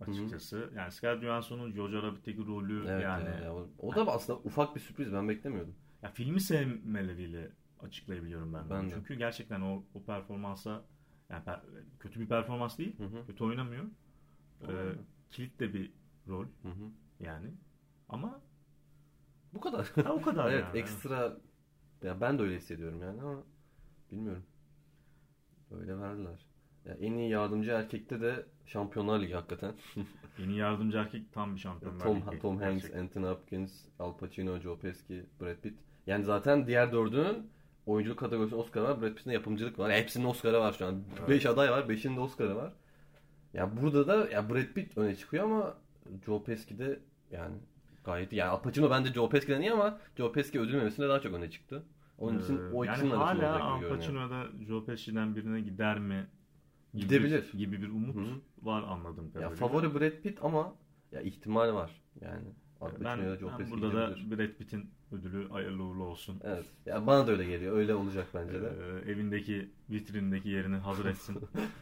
[0.00, 0.70] açıkçası.
[0.76, 3.54] Yani Scarlett Johansson'un Jojo Rabbit'teki rolü Evet yani ya, ya.
[3.78, 5.12] O da aslında ufak bir sürpriz.
[5.12, 5.74] Ben beklemiyordum.
[6.02, 8.70] ya filmi sevmeleriyle açıklayabiliyorum ben.
[8.70, 8.94] Ben de.
[8.94, 10.84] Çünkü gerçekten o o performansa
[11.30, 11.60] yani per-
[11.98, 12.98] kötü bir performans değil.
[12.98, 13.26] Hı hı.
[13.26, 13.84] Kötü oynamıyor.
[14.68, 14.92] Ee,
[15.30, 15.92] kilit de bir
[16.28, 16.90] rol Hı hı.
[17.20, 17.50] yani.
[18.08, 18.40] Ama
[19.54, 19.86] Bu kadar.
[20.04, 20.78] ha, o kadar evet yani.
[20.78, 21.36] ekstra
[22.02, 23.42] ya ben de öyle hissediyorum yani ama
[24.12, 24.42] bilmiyorum.
[25.70, 26.46] Öyle verdiler.
[26.90, 29.72] Ya en iyi yardımcı erkekte de Şampiyonlar Ligi hakikaten.
[30.38, 33.00] Yeni yardımcı erkek tam bir şampiyonlar Tom Ligi Tom Hanks, gerçekten.
[33.00, 35.74] Anthony Hopkins, Al Pacino, Joe Pesci, Brad Pitt.
[36.06, 37.50] Yani zaten diğer dördünün
[37.86, 39.02] oyunculuk kategorisinde Oscar var.
[39.02, 39.92] Brad Pitt'in de yapımcılık var.
[39.92, 41.02] Hepsinin Oscar'ı var şu an.
[41.18, 41.28] Evet.
[41.28, 41.82] 5 aday var.
[41.82, 42.72] 5'inin de Oscar'ı var.
[43.54, 45.74] Ya burada da ya Brad Pitt öne çıkıyor ama
[46.26, 47.00] Joe Pesci de
[47.30, 47.54] yani
[48.04, 48.36] gayet iyi.
[48.36, 51.50] Yani Al Pacino bence Joe Pesci'den iyi ama Joe Pesci ödül memesinde daha çok öne
[51.50, 51.82] çıktı.
[52.18, 53.88] Onun için Ee, o yani ikisinin arasında hala Al.
[53.88, 56.26] Pacino'da Joe Pesci'den birine gider mi?
[56.94, 57.44] Gibi Gidebilir.
[57.52, 58.40] Bir, gibi bir umut Hı hı.
[58.62, 60.74] var anladığım Ya favori Brad Pitt ama
[61.12, 62.48] ya ihtimal var yani.
[62.80, 64.38] Al Ben, da ben burada da gidebilir.
[64.38, 66.40] Brad Pitt'in ödülü hayırlı uğurlu olsun.
[66.44, 66.64] Evet.
[66.86, 67.76] Ya bana da öyle geliyor.
[67.76, 68.72] Öyle olacak bence de.
[69.06, 71.38] Ee, evindeki vitrindeki yerini hazır etsin.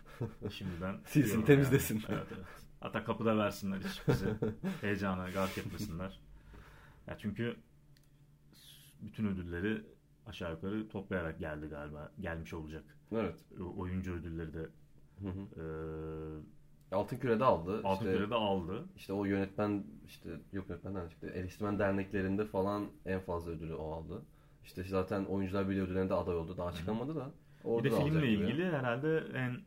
[0.50, 0.96] Şimdiden.
[1.04, 1.94] Silsin, temizlesin.
[1.94, 2.04] Yani.
[2.08, 2.46] Evet, evet.
[2.80, 4.26] Hatta kapıda versinler hiç bizi
[4.80, 6.20] heyecana gark etmesinler.
[7.06, 7.56] Ya çünkü
[9.02, 9.82] bütün ödülleri
[10.26, 12.12] aşağı yukarı toplayarak geldi galiba.
[12.20, 12.84] Gelmiş olacak.
[13.12, 13.44] Evet.
[13.60, 14.66] O- Oyuncu ödülleri de
[15.20, 15.60] Hı hı.
[16.92, 17.80] e, Altın Küre'de aldı.
[17.84, 18.84] Altın işte, Küre'de aldı.
[18.96, 21.26] işte o yönetmen işte yok yönetmenden çıktı.
[21.30, 24.22] Eleştirmen derneklerinde falan en fazla ödülü o aldı.
[24.64, 26.56] İşte zaten oyuncular birliği ödüllerinde aday oldu.
[26.56, 27.30] Daha çıkamadı da.
[27.64, 29.60] Bir de filmle ilgili herhalde en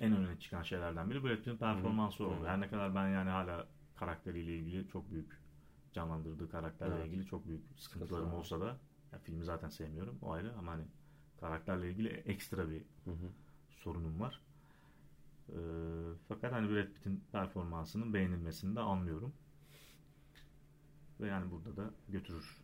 [0.00, 2.46] en öne çıkan şeylerden biri Brad Pitt'in performansı oldu.
[2.46, 5.40] Her ne kadar ben yani hala karakteriyle ilgili çok büyük
[5.92, 7.06] canlandırdığı karakterle Evet.
[7.06, 8.38] ilgili çok büyük sıkıntılarım Sıkıntılar var.
[8.38, 8.66] olsa da
[9.12, 10.82] ya filmi zaten sevmiyorum o ayrı ama hani
[11.40, 13.28] karakterle ilgili ekstra bir Hı hı.
[13.84, 14.40] Sorunum var.
[15.48, 15.54] Ee,
[16.28, 19.32] fakat hani Brad Pitt'in performansının beğenilmesini de anlıyorum.
[21.20, 22.62] Ve yani burada da götürür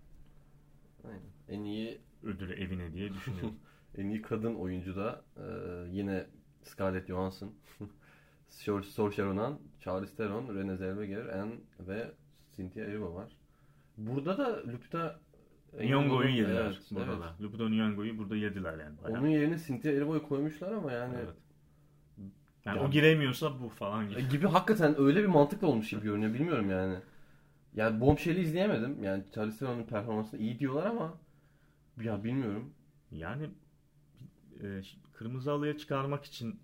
[1.04, 1.20] Aynen.
[1.48, 3.54] En iyi ödülü evine diye düşünüyorum.
[3.98, 5.44] en iyi kadın oyuncu da e,
[5.90, 6.26] yine
[6.62, 7.52] Scarlett Johansson,
[8.48, 12.10] Saoirse Ronan, Charlize Theron, Renée Zellweger, Anne ve
[12.56, 13.36] Cynthia Erivo var.
[13.96, 15.20] Burada da Lupita
[15.74, 17.20] Nyong'o'yu yediler Evet, burada evet.
[17.22, 17.34] da.
[17.40, 18.96] Lupita Nyong'o'yu burada yediler yani.
[19.04, 19.20] bayağı.
[19.20, 21.34] Onun yerine Cynthia Erivo'yu koymuşlar ama yani Evet.
[22.64, 24.18] Yani Ya- o giremiyorsa bu falan gibi.
[24.20, 26.34] E, gibi hakikaten öyle bir mantıkla olmuş gibi görünüyor.
[26.34, 26.98] Bilmiyorum yani.
[27.74, 29.02] Yani Bombshell'i izleyemedim.
[29.04, 31.14] Yani Charlize Theron'un performansı iyi diyorlar ama
[32.02, 32.70] ya bilmiyorum.
[33.10, 33.50] Yani
[34.62, 34.80] e,
[35.12, 36.60] kırmızı halıya çıkarmak için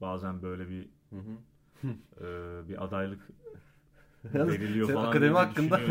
[0.00, 1.88] bazen böyle bir Hı hı.
[2.20, 3.28] e, bir adaylık
[4.34, 5.80] veriliyor falan akademi hakkında.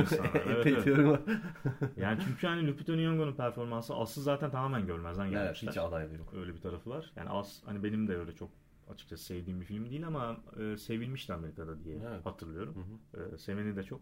[0.48, 1.08] Evet, epey evet.
[1.08, 1.20] var.
[1.98, 5.72] Yani çünkü hani Lupita Nyong'o'nun performansı aslı zaten tamamen görmezden Evet, gelmişler.
[5.72, 6.34] hiç adaylığı yok.
[6.38, 7.12] Öyle bir tarafı var.
[7.16, 8.50] Yani as hani benim de öyle çok
[8.94, 12.26] açıkçası sevdiğim bir film değil ama e, sevilmişti Amerika'da diye Evet.
[12.26, 12.76] hatırlıyorum.
[13.14, 13.36] Hı hı.
[13.36, 14.02] E, seveni de çok.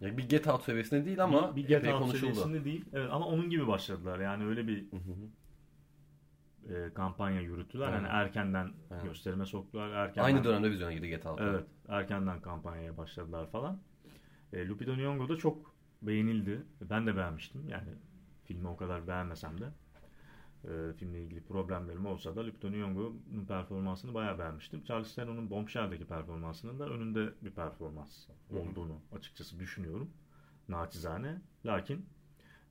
[0.00, 2.84] Ya bir Get Out seviyesinde değil ama bir, bir Get Out seviyesinde değil.
[2.92, 4.18] Evet, ama onun gibi başladılar.
[4.18, 5.12] Yani öyle bir hı hı.
[6.68, 7.86] E, kampanya yürüttüler.
[7.86, 8.04] Aynen.
[8.04, 9.04] Hani erkenden Aynen.
[9.04, 9.90] gösterime soktular.
[9.90, 11.40] Erkenden, Aynı dönemde vizyona girdi Get Out.
[11.40, 13.78] Evet, erkenden kampanyaya başladılar falan.
[14.52, 16.62] E, Lupita Nyong'o da çok beğenildi.
[16.80, 17.68] Ben de beğenmiştim.
[17.68, 17.88] Yani
[18.44, 19.66] filmi o kadar beğenmesem de
[20.64, 24.84] e, filmle ilgili problemlerim olsa da Lupita Nyong'o'nun performansını bayağı beğenmiştim.
[24.84, 28.60] Charlize Theron'un Bombshell'deki performansının da önünde bir performans Hı hı.
[28.60, 30.10] olduğunu açıkçası düşünüyorum.
[30.68, 31.40] Naçizane.
[31.66, 32.06] Lakin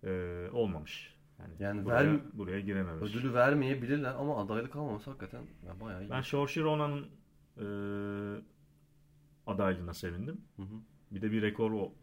[0.03, 0.10] e,
[0.53, 1.14] olmamış.
[1.39, 3.10] Yani, Yani buraya, ver- buraya girememiş.
[3.10, 6.10] Ödülü vermeyebilirler ama adaylık almaması hakikaten ya bayağı iyi.
[6.10, 7.08] Ben Saoirse Ronan'ın
[7.58, 7.65] e,
[9.48, 10.41] adaylığına sevindim.
[10.56, 10.76] Hı hı.
[11.12, 11.93] Bir de bir rekor o,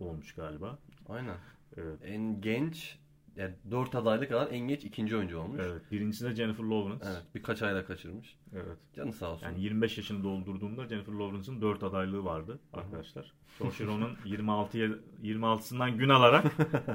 [0.00, 0.78] olmuş galiba.
[1.08, 1.36] Aynen.
[1.76, 1.98] Evet.
[2.04, 2.98] En genç
[3.36, 5.60] yani 4 adaylık alan en genç ikinci oyuncu olmuş.
[5.64, 5.82] Evet.
[5.90, 7.04] Birincisi de Jennifer Lawrence.
[7.08, 8.38] Evet, birkaç ayda kaçırmış.
[8.54, 8.78] Evet.
[8.94, 9.46] Canı sağ olsun.
[9.46, 13.32] Yani 25 yaşını doldurduğumda Jennifer Lawrence'ın 4 adaylığı vardı arkadaşlar.
[13.58, 14.88] Saoirse Ronan 26'ya
[15.22, 16.44] 26'sından gün alarak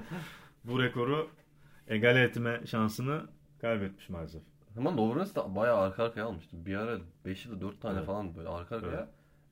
[0.63, 1.29] bu rekoru
[1.87, 3.21] egale etme şansını
[3.61, 4.41] kaybetmiş maalesef.
[4.77, 6.65] Ama Lawrence da bayağı arka arkaya almıştı.
[6.65, 8.07] Bir ara 5 yılda 4 tane Evet.
[8.07, 8.91] falan böyle arka arkaya.
[8.97, 9.07] Evet.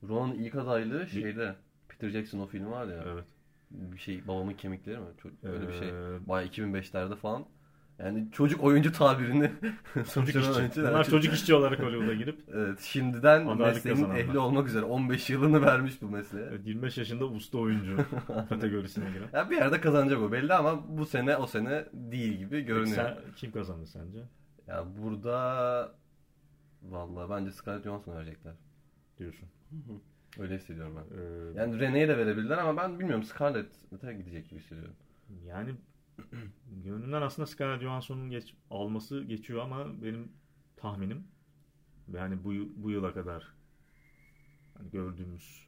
[0.09, 1.55] Ron'un ilk adaylığı şeyde
[1.89, 3.03] Peter Jackson o film var ya.
[3.07, 3.23] Evet.
[3.71, 5.05] Bir şey babamın kemikleri mi?
[5.43, 5.89] Öyle bir şey.
[5.89, 7.45] Ee, Bayağı 2005'lerde falan.
[7.99, 9.51] Yani çocuk oyuncu tabirini
[10.13, 10.59] Çocuk işçi.
[10.59, 14.19] önce- Bunlar çocuk işçi olarak Hollywood'a girip Evet, şimdiden Adaylık mesleğin kazananlar.
[14.19, 16.45] ehli olmak üzere 15 yılını vermiş bu mesleğe.
[16.49, 17.97] evet, 25 yaşında usta oyuncu
[18.49, 19.27] kategorisine giren.
[19.33, 22.95] Ya bir yerde kazanacak o belli ama bu sene o sene değil gibi görünüyor.
[22.95, 24.17] Sen, kim kazandı sence?
[24.67, 25.91] Ya burada
[26.83, 28.53] vallahi bence Scarlett Johansson'a verecekler.
[29.19, 29.49] Diyorsun.
[30.39, 31.17] Öyle hissediyorum ben.
[31.17, 34.93] Ee, Yani Renee'ye de verebilirler ama ben bilmiyorum Scarlett'e gidecek gibi hissediyorum.
[35.47, 35.69] Yani
[36.83, 40.31] gönlümden aslında Scarlett Johansson'un geç, alması geçiyor ama benim
[40.77, 41.23] tahminim
[42.09, 43.53] ve hani bu, bu yıla kadar
[44.77, 45.67] hani gördüğümüz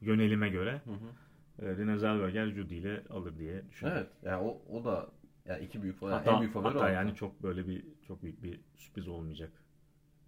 [0.00, 1.66] yönelime göre Hı hı.
[1.66, 4.02] e, Renée Zellweger Judy ile alır diye düşünüyorum.
[4.02, 4.16] Evet.
[4.22, 5.10] Yani o, o da
[5.46, 8.42] yani iki büyük favori, Hatta, en büyük favori hatta yani çok böyle bir çok büyük
[8.42, 9.52] bir sürpriz olmayacak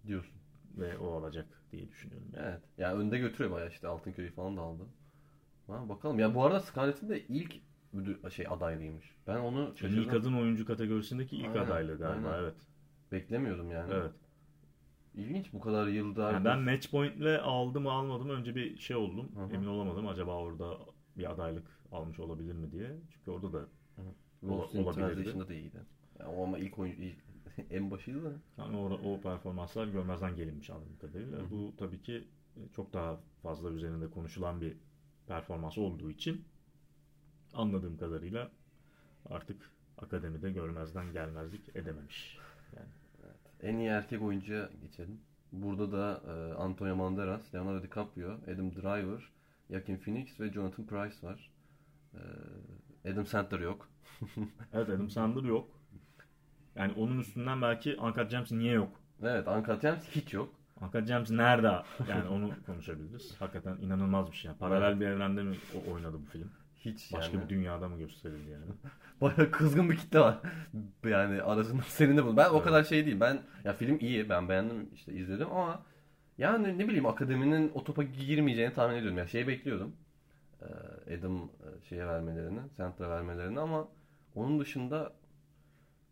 [0.07, 0.35] diyorsun.
[0.77, 2.27] ve o alacak diye düşünüyorum.
[2.37, 2.61] Evet.
[2.77, 4.83] Yani önde götürüyor bayağı işte Altın Köyü falan da aldı.
[5.67, 6.19] Ha, bakalım.
[6.19, 7.55] Ya bu arada Scarlett'in de ilk
[7.93, 9.15] müdür şey adaylığıymış.
[9.27, 10.09] Ben onu En iyi şaşırdım.
[10.09, 12.43] kadın oyuncu kategorisindeki ilk Aynen, adaylığı galiba aynen.
[12.43, 12.55] evet.
[13.11, 13.93] Beklemiyordum yani.
[13.93, 14.11] Evet.
[15.15, 16.31] İlginç bu kadar yılda.
[16.31, 19.31] Yani ben match point'le aldı mı almadı mı önce bir şey oldum.
[19.35, 19.53] Hı hı.
[19.53, 20.77] Emin olamadım acaba orada
[21.17, 22.95] bir adaylık almış olabilir mi diye.
[23.13, 23.65] Çünkü orada da
[24.41, 24.93] in olabilirdi.
[24.93, 25.77] Translation'da da iyiydi.
[26.19, 27.23] Yani o ama ilk oyuncu ilk-
[27.69, 28.31] en başıydı da.
[28.57, 31.37] yani o, o performanslar görmezden gelinmiş anladığım kadarıyla.
[31.37, 31.49] Hı hı.
[31.51, 32.27] Bu tabii ki
[32.75, 34.77] çok daha fazla üzerinde konuşulan bir
[35.27, 36.45] performans olduğu için
[37.53, 38.49] anladığım kadarıyla
[39.29, 42.37] artık akademide görmezden gelmezlik edememiş.
[42.75, 42.87] Yani
[43.63, 45.21] En iyi erkek oyuncuya geçelim.
[45.51, 49.23] Burada da e, Antonio Banderas, Leonardo DiCaprio, Adam Driver,
[49.69, 51.51] Joaquin Phoenix ve Jonathan Price var.
[52.13, 53.89] Ee, Adam Sandler yok.
[54.73, 55.69] evet Adam Sandler yok.
[56.75, 58.91] Yani onun üstünden belki Uncut James niye yok?
[59.23, 60.53] Evet Uncut James hiç yok.
[60.81, 61.81] Uncut James nerede?
[62.09, 63.35] Yani onu konuşabiliriz.
[63.39, 64.49] Hakikaten inanılmaz bir şey.
[64.49, 65.57] Yani paralel bir evrende mi
[65.91, 66.51] oynadı bu film?
[66.79, 67.43] Hiç Başka yani.
[67.43, 68.63] bir dünyada mı gösterildi yani?
[69.21, 70.39] Baya kızgın bir kitle var.
[71.03, 72.37] Yani arasında senin de bunu.
[72.37, 72.53] Ben evet.
[72.53, 73.19] o kadar şey değil.
[73.19, 74.29] Ben ya film iyi.
[74.29, 75.83] Ben beğendim işte izledim ama
[76.37, 79.17] yani ne bileyim akademinin o topa girmeyeceğini tahmin ediyorum.
[79.17, 79.95] Ya şey bekliyordum.
[81.17, 81.49] Adam
[81.89, 83.87] şeye vermelerini, Center'a vermelerini ama
[84.35, 85.13] onun dışında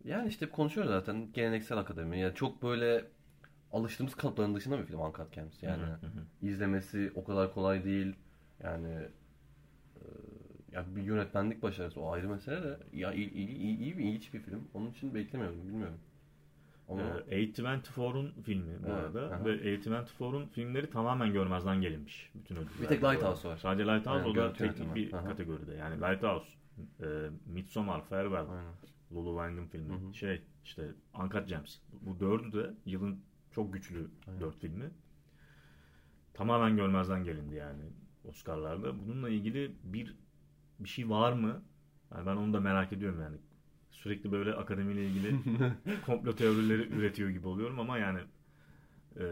[0.03, 2.19] yani işte konuşuyoruz zaten geleneksel akademi.
[2.19, 3.05] Yani çok böyle
[3.71, 5.63] alıştığımız kalıpların dışında bir film Uncut Gems.
[5.63, 6.47] Yani hı hı.
[6.47, 8.15] izlemesi o kadar kolay değil.
[8.63, 9.09] Yani e,
[10.77, 14.33] ya bir yönetmenlik başarısı o ayrı mesele de ya iyi, iyi, iyi, iyi bir ilginç
[14.33, 14.67] bir film.
[14.73, 15.97] Onun için beklemiyorum bilmiyorum.
[16.89, 17.01] Ama...
[17.01, 19.45] E, A24'un filmi bu evet, arada aha.
[19.45, 22.31] ve A24'un filmleri tamamen görmezden gelinmiş.
[22.35, 22.81] Bütün ödüller.
[22.81, 23.57] Bir tek Lighthouse var.
[23.57, 25.27] Sadece Lighthouse Aynen, o da teknik bir aha.
[25.27, 25.73] kategoride.
[25.73, 26.47] Yani Lighthouse,
[26.99, 27.05] e,
[27.45, 28.73] Midsommar, Farewell, Aynen.
[29.11, 29.93] Lulu Wang'ın filmi.
[29.93, 30.13] Hı hı.
[30.13, 30.91] Şey işte
[31.23, 31.77] Uncut Gems.
[32.01, 33.19] Bu dördü de yılın
[33.51, 34.41] çok güçlü Aynen.
[34.41, 34.89] dört filmi.
[36.33, 37.83] Tamamen görmezden gelindi yani
[38.29, 38.99] Oscar'larda.
[38.99, 40.15] Bununla ilgili bir
[40.79, 41.63] bir şey var mı?
[42.15, 43.37] Yani ben onu da merak ediyorum yani.
[43.91, 45.35] Sürekli böyle akademiyle ilgili
[46.05, 48.19] komplo teorileri üretiyor gibi oluyorum ama yani
[49.19, 49.25] e,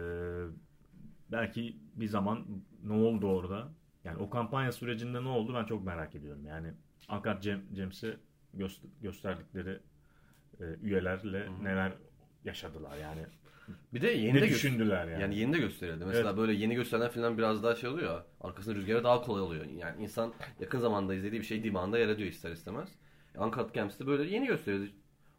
[1.32, 2.46] belki bir zaman
[2.84, 3.68] ne oldu orada?
[4.04, 6.46] Yani o kampanya sürecinde ne oldu ben çok merak ediyorum.
[6.46, 6.74] Yani
[7.10, 7.44] Uncut
[7.76, 8.18] James'e
[8.54, 9.80] göster gösterdikleri
[10.60, 11.64] e, üyelerle Hı-hı.
[11.64, 11.94] neler
[12.44, 13.26] yaşadılar yani.
[13.94, 15.22] Bir de yeni ne de düşündüler yani.
[15.22, 16.06] Yani yeni de gösterildi.
[16.06, 16.38] Mesela evet.
[16.38, 18.22] böyle yeni gösterilen falan biraz daha şey oluyor.
[18.42, 19.66] Arkasında rüzgara daha kolay oluyor.
[19.66, 22.90] Yani insan yakın zamanda izlediği bir şey dimağında yer ediyor ister istemez.
[23.38, 24.92] Uncut Gems'te böyle yeni gösterildi.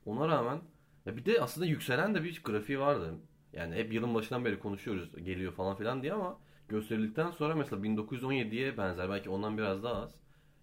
[0.07, 0.61] Ona rağmen
[1.07, 3.15] ya bir de aslında yükselen de bir grafiği vardı.
[3.53, 8.79] Yani hep yılın başından beri konuşuyoruz geliyor falan filan diye ama gösterildikten sonra mesela 1917'ye
[8.79, 10.15] benzer belki ondan biraz daha az.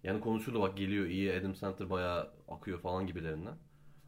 [0.02, 3.54] Yani konuşuldu bak geliyor iyi Adam Sandler bayağı akıyor falan gibilerinden.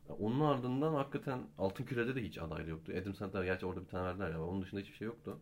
[0.09, 2.93] Onun ardından hakikaten Altın Küre'de de hiç aday yoktu.
[3.03, 4.43] Adam Sandler gerçi orada bir tane verdiler ya.
[4.45, 5.41] Onun dışında hiçbir şey yoktu.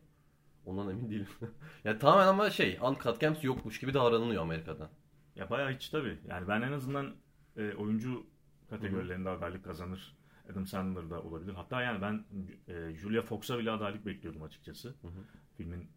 [0.67, 1.29] Ondan emin değilim.
[1.85, 4.91] yani tamamen ama şey Uncut Gems yokmuş gibi davranılıyor Amerika'da.
[5.37, 6.19] Ya bayağı hiç tabii.
[6.29, 7.15] Yani ben en azından
[7.57, 8.27] e, oyuncu
[8.71, 9.39] kategorilerinde Hı-hı.
[9.39, 10.17] adaylık kazanır.
[10.53, 11.55] Adam Sandler da olabilir.
[11.55, 12.25] Hatta yani ben
[12.69, 14.89] e, Julia Fox'a bile adaylık bekliyordum açıkçası.
[14.89, 15.25] Hı-hı.
[15.57, 15.91] Filmin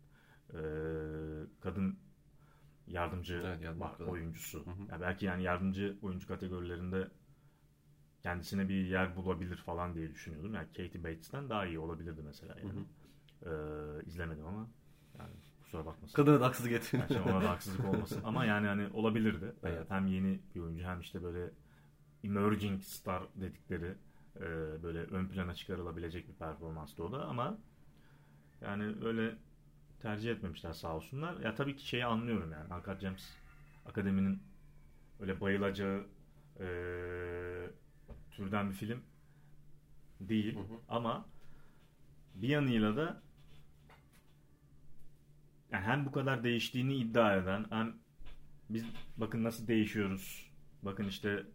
[0.54, 0.60] e,
[1.62, 2.00] kadın
[2.88, 4.66] yardımcı evet, yardımcı oyuncusu.
[4.66, 4.92] Hı hı.
[4.92, 7.08] Yani belki yani yardımcı oyuncu kategorilerinde
[8.24, 10.54] kendisine bir yer bulabilir falan diye düşünüyordum.
[10.54, 12.74] Yani Katie Bates'ten daha iyi olabilirdi mesela yani.
[12.74, 12.84] Hı hı.
[13.46, 14.68] Ee, izlemedim ama
[15.20, 15.32] yani
[15.64, 16.16] kusura bakmasın.
[16.16, 17.08] Kadına da haksızlık etmeyin.
[17.10, 18.22] Yani ona da haksızlık olmasın.
[18.24, 19.54] ama yani hani olabilirdi.
[19.64, 19.92] Evet.
[19.92, 21.52] Hem yeni bir oyuncu hem işte böyle
[22.24, 23.96] emerging star dedikleri
[24.36, 24.44] e,
[24.84, 27.58] böyle ön plana çıkarılabilecek bir performanstı o da ama
[28.62, 29.36] yani öyle
[30.02, 31.40] tercih etmemişler sağ olsunlar.
[31.40, 32.74] Ya tabii ki şeyi anlıyorum yani.
[32.74, 33.30] Uncut James
[33.86, 34.44] Akademi'nin
[35.20, 36.06] öyle bayılacağı
[36.60, 36.66] e,
[38.38, 39.04] türden bir film
[40.20, 40.56] değil.
[40.56, 40.80] Hı hı.
[40.90, 41.26] Ama
[42.36, 43.22] bir yanıyla da
[45.72, 47.96] yani hem bu kadar değiştiğini iddia eden hem
[48.70, 48.86] biz
[49.18, 50.52] bakın nasıl değişiyoruz.
[50.84, 51.46] Bakın işte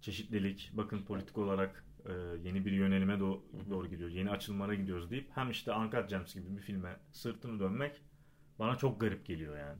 [0.00, 4.16] çeşitlilik, bakın politik olarak e, yeni bir yönelime doğru, doğru gidiyoruz.
[4.16, 8.02] Yeni açılmalara gidiyoruz deyip hem işte Uncut Gems gibi bir filme sırtını dönmek
[8.58, 9.78] bana çok garip geliyor yani.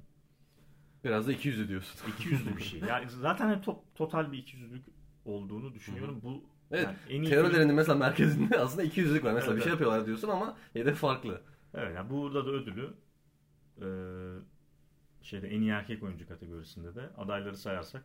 [1.04, 2.10] Biraz da 200 diyorsun.
[2.10, 2.80] 200'lü bir şey.
[2.80, 4.82] Yani zaten to- total bir 200'lük
[5.24, 6.14] olduğunu düşünüyorum.
[6.14, 6.22] Hı-hı.
[6.22, 6.84] Bu Evet.
[6.84, 7.76] Yani en iyi teorilerinin film...
[7.76, 9.32] mesela merkezinde aslında 200'lük var.
[9.32, 11.40] Mesela evet, bir şey yapıyorlar diyorsun ama hedef farklı.
[11.74, 12.94] Evet yani burada da ödülü
[13.80, 13.86] e,
[15.22, 18.04] şeyde en iyi erkek oyuncu kategorisinde de adayları sayarsak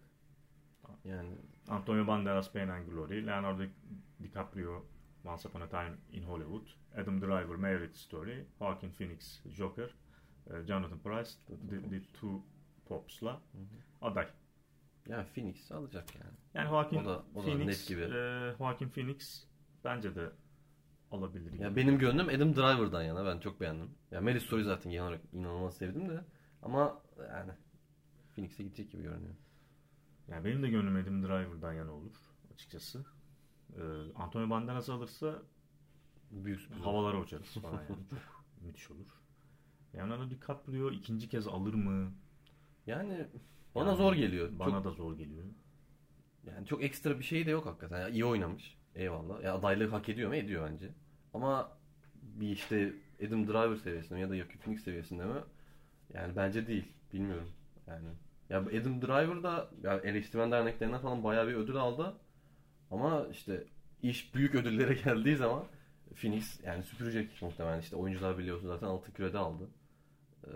[1.05, 1.29] yani
[1.67, 3.63] Antonio Banderas Pain and Glory, Leonardo
[4.23, 4.85] DiCaprio
[5.25, 9.89] Once Upon a Time in Hollywood, Adam Driver Marriage Story, Joaquin Phoenix Joker,
[10.47, 11.31] e, Jonathan Price
[11.69, 12.41] The, the Two
[12.85, 13.41] Pops'la
[14.01, 14.27] aday.
[15.09, 16.33] Ya Phoenix alacak yani.
[16.53, 18.01] Yani Joaquin o da, o Phoenix, net gibi.
[18.01, 19.47] E, Joaquin Phoenix
[19.83, 20.29] bence de
[21.11, 21.53] alabilir.
[21.53, 23.89] Ya benim gönlüm Adam Driver'dan yana ben çok beğendim.
[24.11, 26.21] Ya Marriage Story zaten genel olarak inanılmaz sevdim de
[26.61, 27.01] ama
[27.33, 27.51] yani
[28.35, 29.35] Phoenix'e gidecek gibi görünüyor.
[30.27, 32.15] Yani benim de gönlüm Adam Driver'dan yana olur
[32.53, 33.05] açıkçası.
[33.75, 33.81] Ee,
[34.15, 35.41] Antonio Banderas alırsa
[36.31, 37.87] büyük havalara uçarız falan yani.
[37.87, 38.19] Çok
[38.61, 39.07] müthiş olur.
[39.95, 42.11] Leonardo DiCaprio ikinci kez alır mı?
[42.87, 43.27] Yani
[43.75, 44.49] bana yani, zor geliyor.
[44.51, 45.45] Bana çok, da zor geliyor.
[46.47, 48.01] Yani çok ekstra bir şey de yok hakikaten.
[48.01, 48.77] Yani iyi oynamış.
[48.95, 49.43] Eyvallah.
[49.43, 50.35] Ya adaylığı hak ediyor mu?
[50.35, 50.89] Ediyor bence.
[51.33, 51.71] Ama
[52.23, 52.93] bir işte
[53.27, 55.41] Adam Driver seviyesinde mi ya da Joaquin Phoenix seviyesinde mi?
[56.13, 56.85] Yani bence değil.
[57.13, 57.51] Bilmiyorum.
[57.87, 58.07] Yani
[58.49, 62.15] ya Adam Driver da ya eleştirmen derneklerinden falan bayağı bir ödül aldı.
[62.91, 63.63] Ama işte
[64.03, 65.63] iş büyük ödüllere geldiği zaman
[66.15, 69.69] Phoenix yani süpürecek muhtemelen işte oyuncular biliyorsun zaten altın kürede aldı.
[70.43, 70.49] Ee,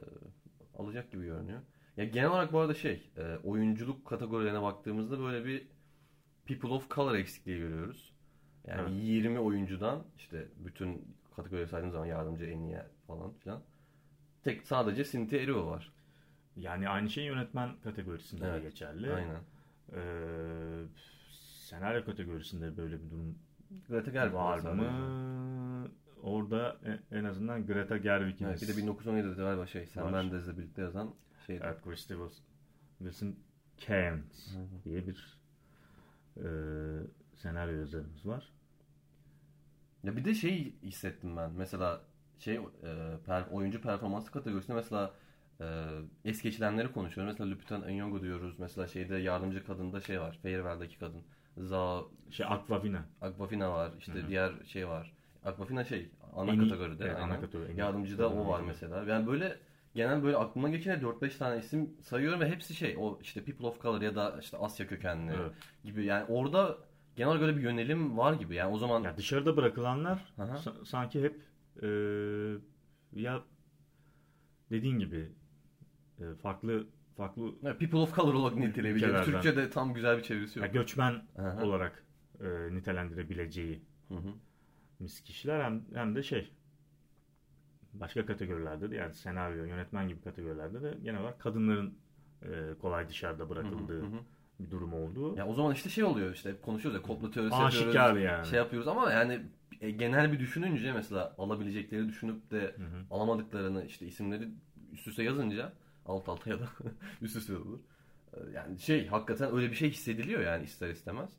[0.77, 1.59] alacak gibi görünüyor.
[1.97, 5.67] Ya genel olarak bu arada şey, e, oyunculuk kategorilerine baktığımızda böyle bir
[6.45, 8.13] people of color eksikliği görüyoruz.
[8.67, 9.03] Yani Evet.
[9.03, 12.77] 20 oyuncudan işte bütün kategorileri saydığımız zaman yardımcı en iyi
[13.07, 13.61] falan filan.
[14.43, 15.91] Tek sadece Cynthia Erivo var.
[16.55, 19.13] Yani aynı şey yönetmen kategorisinde Evet, de geçerli.
[19.13, 19.39] Aynen.
[19.93, 20.83] Ee,
[21.59, 23.35] senaryo kategorisinde böyle bir durum
[23.89, 25.91] Greta Gerwig var mı?
[26.21, 30.11] Orada e- en azından Greta Gerwig'in Evet, bir de 1917'de galiba şey, Sam.
[30.11, 31.13] Mendes'le birlikte yazan
[31.47, 31.63] şeydi.
[31.65, 32.29] Evet, Christopher
[32.99, 33.35] Wilson
[33.87, 35.37] Cairns diye bir
[36.37, 36.43] e,
[37.35, 38.51] senaryo yazarımız var.
[40.03, 41.51] Ya bir de şey hissettim ben.
[41.51, 42.01] Mesela
[42.39, 42.59] şey e,
[43.27, 45.13] per- oyuncu performansı kategorisinde mesela
[45.61, 45.65] e,
[46.25, 47.33] es geçilenleri konuşuyoruz.
[47.33, 48.59] Mesela Lupita Nyong'o diyoruz.
[48.59, 50.39] Mesela şeyde yardımcı kadında şey var.
[50.43, 51.21] Farewell'deki kadın.
[51.57, 53.05] Za Şey Aquafina.
[53.21, 53.91] Aquafina var.
[53.99, 54.27] İşte Hı hı.
[54.27, 55.13] diğer şey var.
[55.45, 57.05] Aquafina şey ana En kategoride.
[57.05, 58.47] evet, ana kategori, en Yardımcıda o kategori.
[58.49, 59.03] var mesela.
[59.03, 59.59] Yani böyle
[59.95, 63.81] genel böyle aklıma geçen 4-5 tane isim sayıyorum ve hepsi şey o işte people of
[63.81, 65.51] color ya da işte Asya kökenli Evet.
[65.83, 66.05] gibi.
[66.05, 66.77] Yani orada
[67.15, 68.55] genel olarak öyle bir yönelim var gibi.
[68.55, 70.55] Yani o zaman Ya dışarıda bırakılanlar Aha.
[70.55, 71.39] sa- sanki hep
[71.83, 71.87] e,
[73.21, 73.43] ya
[74.71, 75.31] dediğin gibi
[76.19, 79.11] e, farklı farklı People of Color olarak niteleyebiliriz.
[79.13, 79.31] Ülkelerden.
[79.31, 80.73] Türkçe'de tam güzel bir çevirisi ya yok.
[80.73, 81.63] göçmen Aha.
[81.65, 82.03] olarak
[82.39, 84.33] e, nitelendirebileceği Hı hı.
[84.99, 86.51] mis kişiler hem, hem de şey
[87.93, 91.93] başka kategorilerde de yani senaryo, yönetmen gibi kategorilerde de genel olarak kadınların
[92.41, 92.47] e,
[92.81, 94.19] kolay dışarıda bırakıldığı Hı hı.
[94.59, 95.35] bir durum olduğu.
[95.37, 98.23] Ya o zaman işte şey oluyor işte konuşuyoruz ya komplo teorisi Aşikar yapıyoruz.
[98.23, 98.45] yani.
[98.47, 99.41] Şey yapıyoruz ama yani
[99.81, 103.05] e, genel bir düşününce mesela alabilecekleri düşünüp de Hı hı.
[103.11, 104.47] alamadıklarını işte isimleri
[104.91, 105.73] üst üste yazınca
[106.05, 106.67] alt alta ya da
[107.21, 107.79] üst üste olur.
[108.33, 111.29] E, Yani şey hakikaten öyle bir şey hissediliyor yani ister istemez.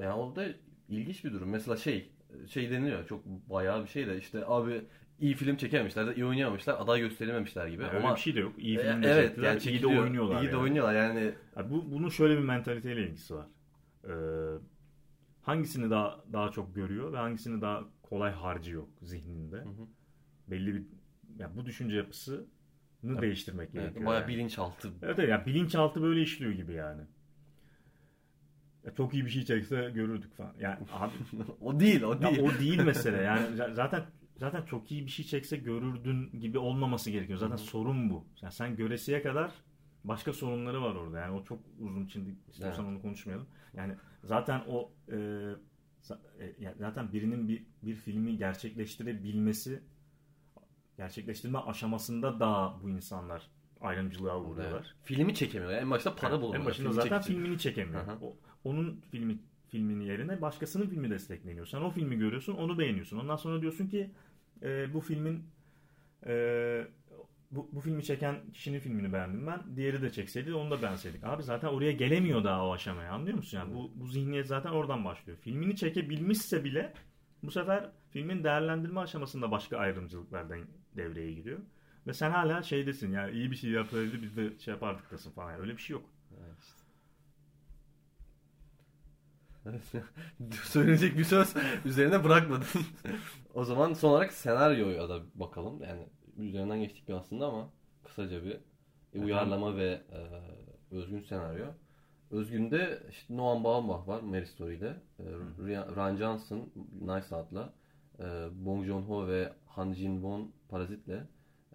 [0.00, 0.46] Yani o da
[0.88, 1.48] ilginç bir durum.
[1.48, 2.12] Mesela şey
[2.48, 4.84] şey deniliyor çok bayağı bir şey de işte abi
[5.20, 7.82] iyi film çekememişler de iyi oynayamamışlar aday gösterememişler gibi.
[7.82, 8.52] Yani öyle ama bir şey de yok.
[8.58, 10.42] İyi E, film de evet yani iyi de oynuyorlar.
[10.42, 10.56] İyi de yani.
[10.56, 11.34] oynuyorlar yani.
[11.56, 13.46] Ya bu bunun şöyle bir mentaliteyle ilgisi var.
[14.04, 14.10] Ee,
[15.42, 19.56] hangisini daha daha çok görüyor ve hangisini daha kolay harcıyor zihninde.
[19.56, 19.66] hı.
[20.48, 20.82] Belli bir
[21.38, 22.44] ya bu düşünce yapısını
[23.02, 24.06] değiştirmek Evet, gerekiyor.
[24.06, 24.32] bayağı yani.
[24.34, 24.88] bilinçaltı.
[25.02, 27.02] Evet, evet yani bilinçaltı böyle işliyor gibi yani.
[28.84, 30.54] Ya çok iyi bir şey çekse görürdük falan.
[30.60, 31.12] Yani abi
[31.60, 32.38] o değil, o ya değil.
[32.42, 33.16] o değil mesele.
[33.22, 34.02] Yani zaten
[34.38, 37.38] zaten çok iyi bir şey çekse görürdün gibi olmaması gerekiyor.
[37.38, 37.64] Zaten Hı hı.
[37.64, 38.24] sorun bu.
[38.42, 39.52] Yani sen göresiye kadar
[40.04, 41.18] başka sorunları var orada.
[41.18, 42.94] Yani o çok uzun şimdi istiyorsan Evet.
[42.94, 43.46] onu konuşmayalım.
[43.74, 45.16] Yani zaten o e,
[46.40, 49.82] e, zaten birinin bir bir filmi gerçekleştirebilmesi
[50.96, 54.80] gerçekleştirme aşamasında daha bu insanlar ayrımcılığa uğruyorlar.
[54.80, 54.94] Evet.
[55.04, 55.72] Filmi çekemiyor.
[55.72, 56.60] En başta para Evet, bulamadı.
[56.60, 57.36] En başında Filmi zaten çekecek.
[57.36, 58.06] filmini çekemiyor.
[58.06, 58.18] Hı hı.
[58.22, 61.66] O, onun filmi filminin yerine başkasının filmi destekleniyor.
[61.66, 63.18] Sen o filmi görüyorsun, onu beğeniyorsun.
[63.18, 64.10] Ondan sonra diyorsun ki
[64.62, 65.44] e, bu filmin
[66.26, 66.86] e,
[67.50, 69.76] bu, bu filmi çeken kişinin filmini beğendim ben.
[69.76, 71.24] Diğeri de çekseydi onu da beğenseydik.
[71.24, 73.58] Abi zaten oraya gelemiyor daha o aşamaya anlıyor musun?
[73.58, 75.38] Yani bu, bu zihniyet zaten oradan başlıyor.
[75.38, 76.92] Filmini çekebilmişse bile
[77.42, 80.60] bu sefer filmin değerlendirme aşamasında başka ayrımcılıklardan
[80.96, 81.58] devreye giriyor.
[82.06, 85.50] Ve sen hala şeydesin yani iyi bir şey yapsaydı biz de şey yapardıktasın falan.
[85.52, 86.04] Yani öyle bir şey yok.
[86.38, 86.82] Evet işte.
[90.64, 91.54] Söyleyecek bir söz
[91.84, 92.66] üzerine bırakmadın.
[93.54, 95.82] o zaman son olarak senaryoya da bakalım.
[95.82, 96.06] Yani
[96.38, 97.70] üzerinden geçtik bir aslında ama
[98.04, 98.60] kısaca bir
[99.14, 100.20] e, uyarlama ve e,
[100.94, 101.66] özgün senaryo.
[102.30, 104.96] Özgünde işte Noam Baumbach var Mary Story'de.
[105.18, 105.24] E,
[105.96, 107.72] Ryan Johnson Nice Out'la.
[108.18, 111.22] E, Bong Joon-ho ve Han Jin-won Parazit'le.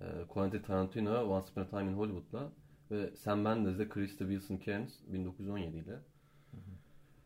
[0.01, 2.51] E, Quentin Tarantino Once Upon a Time in Hollywood'la.
[2.91, 5.99] Ve Sam Mendes de Krista Wilson Cairns 1917 ile.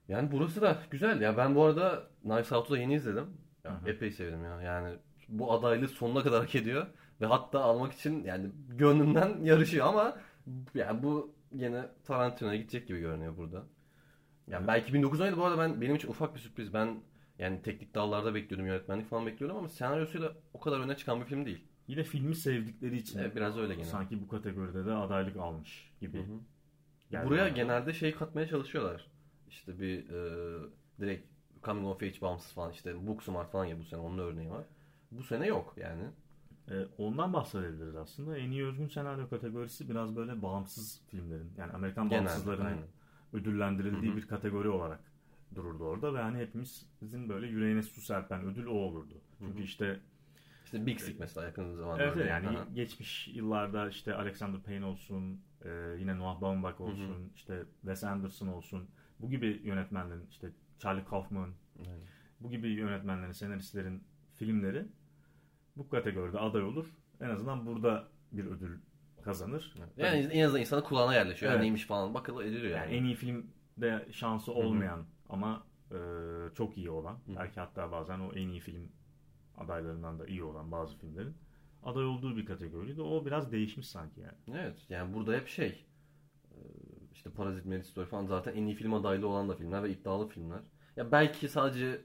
[0.07, 1.37] Yani burası da güzel ya.
[1.37, 3.25] Ben bu arada Knives Out'u da yeni izledim.
[3.63, 3.89] Ya, Hı hı.
[3.89, 4.61] epey sevdim ya.
[4.61, 4.95] Yani
[5.29, 6.87] bu adaylığı sonuna kadar hak ediyor.
[7.21, 10.17] Ve hatta almak için yani gönlümden yarışıyor ama
[10.75, 13.57] yani bu yine Tarantino'ya gidecek gibi görünüyor burada.
[14.47, 14.67] Yani Evet.
[14.67, 16.73] belki 1917 bu arada ben benim için ufak bir sürpriz.
[16.73, 16.99] Ben
[17.39, 21.45] yani teknik dallarda bekliyordum, yönetmenlik falan bekliyordum ama senaryosuyla o kadar öne çıkan bir film
[21.45, 21.63] değil.
[21.87, 23.85] Yine filmi sevdikleri için Evet, biraz öyle gene.
[23.85, 26.17] sanki bu kategoride de adaylık almış gibi.
[26.17, 27.25] Hı hı.
[27.25, 27.49] Buraya bana.
[27.49, 29.07] genelde şey katmaya çalışıyorlar.
[29.49, 30.59] İşte bir e,
[30.99, 31.27] direkt
[31.63, 34.63] coming of age bağımsız falan işte Booksmart falan ya bu sene onun örneği var.
[35.11, 36.03] Bu sene yok yani.
[36.71, 38.37] Ee, ondan bahsedebiliriz aslında.
[38.37, 42.83] En iyi özgün senaryo kategorisi biraz böyle bağımsız filmlerin yani Amerikan Genelde, bağımsızlarının aynen.
[43.33, 44.99] ödüllendirildiği bir kategori olarak
[45.55, 49.13] dururdu orada ve hani hepimizin böyle yüreğine su serpen ödül o olurdu.
[49.39, 49.99] Çünkü işte
[50.65, 52.03] İşte Big Sick mesela yakın zamanda.
[52.03, 52.67] evet yani Aha.
[52.75, 55.69] geçmiş yıllarda işte Alexander Payne olsun, e,
[55.99, 58.87] yine Noah Baumbach olsun, işte Wes Anderson olsun.
[59.19, 61.99] Bu gibi yönetmenlerin işte Charlie Kaufman Aynen.
[62.39, 64.03] bu gibi yönetmenlerin, senaristlerin
[64.35, 64.85] filmleri
[65.77, 66.85] bu kategoride aday olur.
[67.21, 68.79] En azından burada bir ödül
[69.21, 69.73] kazanır.
[69.97, 71.51] Yani en azından insanın kulağına yerleşiyor.
[71.51, 71.57] Evet.
[71.57, 72.93] Yani neymiş falan bakılır ediliyor yani.
[72.93, 72.95] yani.
[72.95, 75.05] en iyi filmde şansı olmayan Hı-hı.
[75.29, 75.97] ama e,
[76.55, 77.13] çok iyi olan.
[77.13, 77.35] Hı-hı.
[77.35, 78.91] Belki hatta bazen o en iyi film
[79.57, 81.35] adaylarından da iyi olan bazı filmlerin
[81.83, 83.01] aday olduğu bir kategoriydi.
[83.01, 84.61] O biraz değişmiş sanki yani.
[84.61, 84.85] Evet.
[84.89, 85.85] Yani burada hep şey
[87.17, 90.27] işte Parazit, Merit Story falan zaten en iyi film adaylı olan da filmler ve iddialı
[90.27, 90.59] filmler.
[90.95, 92.01] Ya belki sadece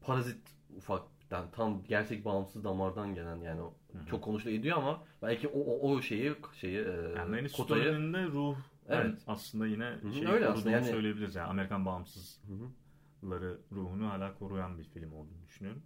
[0.00, 0.40] Parazit
[0.76, 4.06] ufak yani tam gerçek bağımsız damardan gelen yani Hı-hı.
[4.06, 7.82] çok konuşuluyor ediyor ama belki o o, o şeyi şeyi e, yani kotayı...
[7.82, 8.56] Story'nin ruh
[8.88, 9.04] evet.
[9.04, 14.84] Yani aslında yine şey öyle aslında yani söyleyebiliriz yani Amerikan bağımsızları ruhunu hala koruyan bir
[14.84, 15.82] film olduğunu düşünüyorum.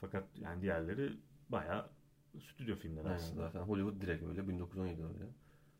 [0.00, 1.12] Fakat yani diğerleri
[1.48, 1.90] bayağı
[2.40, 3.42] stüdyo filmleri Aynen, aslında.
[3.42, 5.24] Zaten Hollywood direkt öyle 1917 öyle.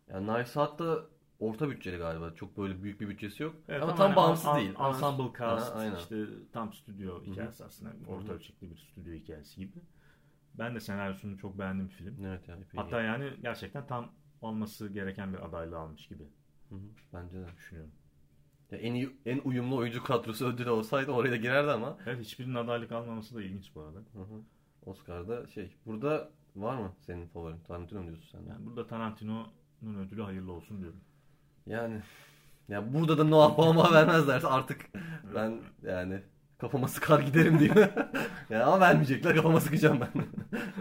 [0.09, 1.07] Yani Knives Out da
[1.39, 2.34] orta bütçeli galiba.
[2.34, 3.57] Çok böyle büyük bir bütçesi yok.
[3.68, 4.74] Evet, ama tam hani bağımsız an, değil.
[4.89, 7.68] Ensemble cast ha, işte tam stüdyo hikayesi Hı-hı.
[7.68, 7.93] aslında.
[8.09, 9.80] Orta ölçekli bir stüdyo hikayesi gibi.
[10.55, 12.24] Ben de senaryosunu çok beğendim film.
[12.24, 12.64] Evet yani.
[12.76, 16.24] Hatta yani gerçekten tam olması gereken bir adaylığı almış gibi.
[16.68, 16.78] Hı-hı.
[17.12, 17.93] Bence de düşünüyorum.
[18.70, 21.99] Ya en iyi, en uyumlu oyuncu kadrosu ödülü olsaydı oraya da girerdi ama.
[22.07, 23.99] Evet hiçbirinin adaylık almaması da ilginç bu arada.
[23.99, 24.43] Hı hı.
[24.86, 25.76] Oscar'da şey.
[25.86, 27.61] Burada var mı senin favorin?
[27.61, 28.47] Tarantino mu diyorsun sen?
[28.53, 31.01] Yani burada Tarantino'nun ödülü hayırlı olsun diyorum.
[31.69, 32.01] Yani
[32.69, 34.81] ya burada da Noah Baumbach'a vermezlerse artık
[35.35, 36.21] ben yani
[36.59, 37.71] kafama sıkar giderim diye.
[38.51, 40.25] ya ama vermeyecekler kafama sıkacağım ben.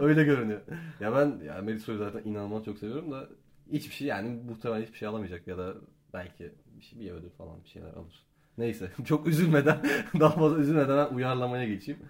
[0.00, 0.60] Öyle görünüyor.
[1.00, 3.28] Ya ben ya Melisa'yı zaten inanılmaz çok seviyorum da
[3.72, 5.74] hiçbir şey yani muhtemelen hiçbir şey alamayacak ya da
[6.14, 8.26] belki bir, şey, bir ödül falan bir şeyler alır.
[8.58, 9.78] Neyse çok üzülmeden
[10.20, 12.00] daha fazla üzülmeden ben uyarlamaya geçeyim.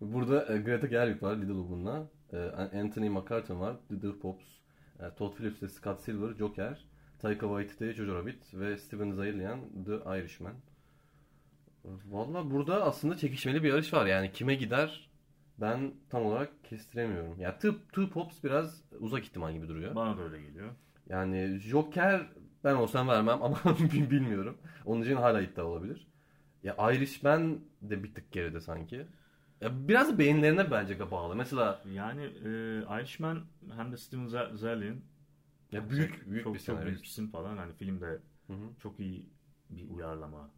[0.00, 2.08] Burada e, Greta Gerwig var Little Woman'la.
[2.80, 4.44] Anthony McCartan var Little Pops.
[5.00, 6.84] E, Todd Phillips Scott Silver Joker.
[7.18, 10.54] Taika Waititi Jojo Rabbit ve Steven Zaillian The Irishman.
[11.84, 14.06] Valla burada aslında çekişmeli bir yarış var.
[14.06, 15.10] Yani kime gider
[15.58, 17.40] ben tam olarak kestiremiyorum.
[17.40, 19.94] Ya Two, Two Pops biraz uzak ihtimal gibi duruyor.
[19.94, 20.70] Bana da öyle geliyor.
[21.08, 22.26] Yani Joker
[22.64, 23.58] ben olsam vermem ama
[24.10, 24.58] bilmiyorum.
[24.84, 26.06] Onun için hala iddia olabilir.
[26.62, 29.06] Ya Irishman de bir tık geride sanki.
[29.60, 31.36] Ya biraz beğenilerine bence bağlı.
[31.36, 32.48] Mesela yani e,
[33.00, 33.44] Irishman
[33.76, 34.96] hem de Steven Zaillian
[35.72, 37.56] ya büyük büyük çok, bir çok büyük isim falan.
[37.56, 38.76] Hani filmde hı hı.
[38.78, 39.30] çok iyi
[39.70, 40.50] bir uyarlama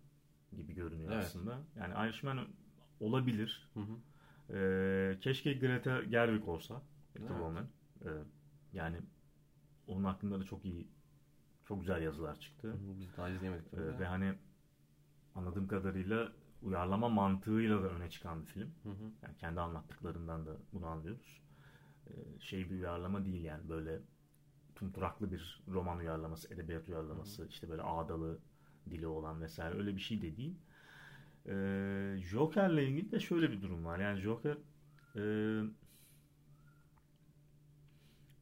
[0.57, 1.25] gibi görünüyor evet.
[1.25, 1.59] aslında.
[1.77, 2.49] Yani Irishman
[3.01, 3.71] olabilir.
[3.75, 3.97] Hı hı.
[4.55, 6.83] Ee, keşke Greta Gerwig olsa.
[7.19, 7.31] Evet.
[8.05, 8.09] Ee,
[8.73, 8.97] yani
[9.87, 10.89] onun hakkında da çok iyi
[11.65, 12.69] çok güzel yazılar çıktı.
[12.69, 13.75] Hı hı, biz daha izleyemedik.
[13.75, 14.35] Ee, ve hani
[15.35, 16.33] anladığım kadarıyla
[16.63, 18.71] uyarlama mantığıyla da öne çıkan bir film.
[18.83, 19.05] Hı hı.
[19.23, 21.41] Yani kendi anlattıklarından da bunu anlıyoruz.
[22.07, 24.01] Ee, şey bir uyarlama değil yani böyle
[24.79, 27.47] tumturaklı bir roman uyarlaması, edebiyat uyarlaması, Hı.
[27.49, 28.39] işte böyle ağdalı
[28.91, 30.55] dili olan vesaire öyle bir şey de değil.
[31.47, 33.99] Ee, Joker'le ilgili de şöyle bir durum var.
[33.99, 34.57] Yani Joker
[35.17, 35.23] e,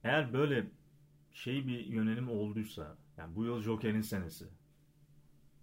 [0.04, 0.66] eğer böyle
[1.32, 4.46] şey bir yönelim olduysa yani bu yıl Joker'in senesi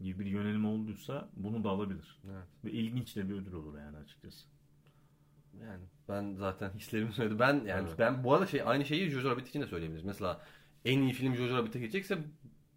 [0.02, 2.22] gibi bir yönelim olduysa bunu da alabilir.
[2.26, 2.48] Evet.
[2.66, 4.48] Ve ilginç de bir ödül olur yani açıkçası.
[5.62, 7.40] Yani ben zaten hislerimi söyledim.
[7.40, 8.00] Ben yani evet.
[8.00, 10.06] ben bu arada şey aynı şeyi Jojo Rabbit için de söyleyebiliriz.
[10.06, 10.42] Mesela
[10.86, 12.18] en iyi film Jojo Rabbit'e gidecekse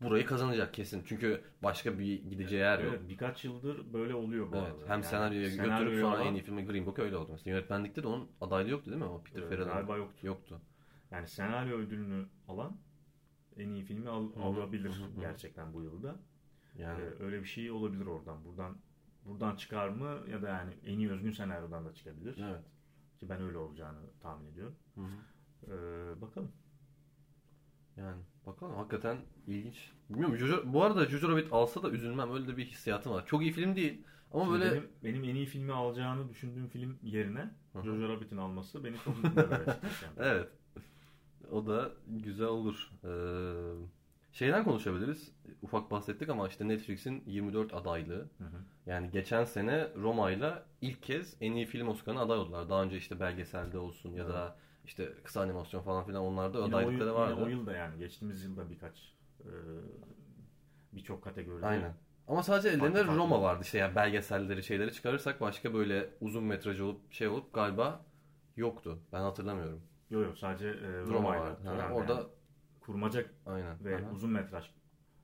[0.01, 1.03] burayı kazanacak kesin.
[1.07, 2.95] Çünkü başka bir gideceği yer yok.
[2.97, 4.83] Evet, birkaç yıldır böyle oluyor bu evet, arada.
[4.83, 7.33] Hem yani senaryoya götürüp sonra en iyi filmi Green Book öyle oldu.
[7.33, 9.09] Mesela yönetmenlikte de onun adaylığı yoktu değil mi?
[9.09, 10.27] O Peter evet, Farrell'ın galiba yoktu.
[10.27, 10.61] yoktu.
[11.11, 12.77] Yani senaryo ödülünü alan
[13.57, 16.17] en iyi filmi al, alabilir gerçekten bu yılda.
[16.79, 18.45] Yani ee, öyle bir şey olabilir oradan.
[18.45, 18.77] Buradan
[19.25, 22.39] buradan çıkar mı ya da yani en iyi özgün senaryodan da çıkabilir.
[22.39, 22.65] Evet.
[23.19, 24.77] Ki ben öyle olacağını tahmin ediyorum.
[25.67, 25.71] Ee,
[26.21, 26.53] bakalım.
[27.97, 29.93] Yani bakalım hakikaten ilginç.
[30.11, 33.27] Bilmiyorum Jojo, bu arada Jojo Rabbit alsa da üzülmem öyle de bir hissiyatım var.
[33.27, 34.73] Çok iyi film değil ama Şimdi böyle...
[34.73, 37.83] Benim, benim en iyi filmi alacağını düşündüğüm film yerine Hı-hı.
[37.85, 39.77] Jojo Rabbit'in alması beni çok mutlu eder
[40.19, 40.49] evet.
[41.51, 42.91] O da güzel olur.
[43.05, 43.11] Ee,
[44.33, 45.33] şeyden konuşabiliriz.
[45.63, 48.29] Ufak bahsettik ama işte Netflix'in 24 adaylığı.
[48.39, 48.57] Hı hı.
[48.87, 52.69] Yani geçen sene Roma'yla ilk kez en iyi film Oscar'ına aday oldular.
[52.69, 54.57] Daha önce işte belgeselde olsun ya da
[54.87, 57.35] işte kısa animasyon falan filan onlarda adaylıkları vardı.
[57.35, 59.53] Yine o yılda yani geçtiğimiz yılda birkaç e,
[60.93, 61.67] birçok kategoride.
[61.67, 61.95] Aynen.
[62.29, 66.81] Ama sadece ellerinde farklı, Roma vardı işte yani belgeselleri şeyleri çıkarırsak başka böyle uzun metraj
[66.81, 68.05] olup şey olup galiba
[68.57, 68.99] yoktu.
[69.13, 69.83] Ben hatırlamıyorum.
[70.11, 71.61] Yok yok sadece e, Roma, Roma vardı.
[71.65, 72.27] Yani yani orada
[72.81, 73.85] kurmaca Aynen.
[73.85, 74.11] ve Aha.
[74.13, 74.71] uzun metraj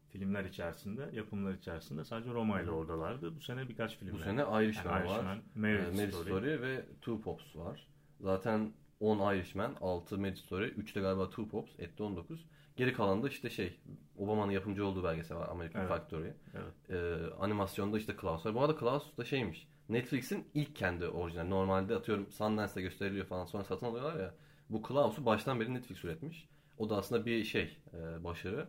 [0.09, 3.37] filmler içerisinde, yapımlar içerisinde sadece Roma ile oradalardı.
[3.37, 4.13] Bu sene birkaç film.
[4.13, 5.41] Bu sene Irishman, yani Irishman var.
[5.55, 6.29] Marriage, Marriage Story.
[6.29, 7.89] Story ve Two Pops var.
[8.21, 8.73] Zaten
[9.03, 12.45] 10 Irishman, 6 Mad Story, 3 de galiba Two Pops, etti 19.
[12.77, 13.81] Geri kalan da işte şey,
[14.19, 15.89] Obama'nın yapımcı olduğu belgesel var American evet.
[15.89, 16.29] Factory.
[16.55, 16.91] Evet.
[16.91, 18.55] Ee, animasyonda işte Klaus var.
[18.55, 21.45] Bu arada Klaus da şeymiş, Netflix'in ilk kendi orijinal.
[21.45, 24.35] Normalde atıyorum Sundance'da gösteriliyor falan sonra satın alıyorlar ya.
[24.71, 26.49] Bu Klaus'u baştan beri Netflix üretmiş.
[26.79, 28.69] O da aslında bir şey e, başarı.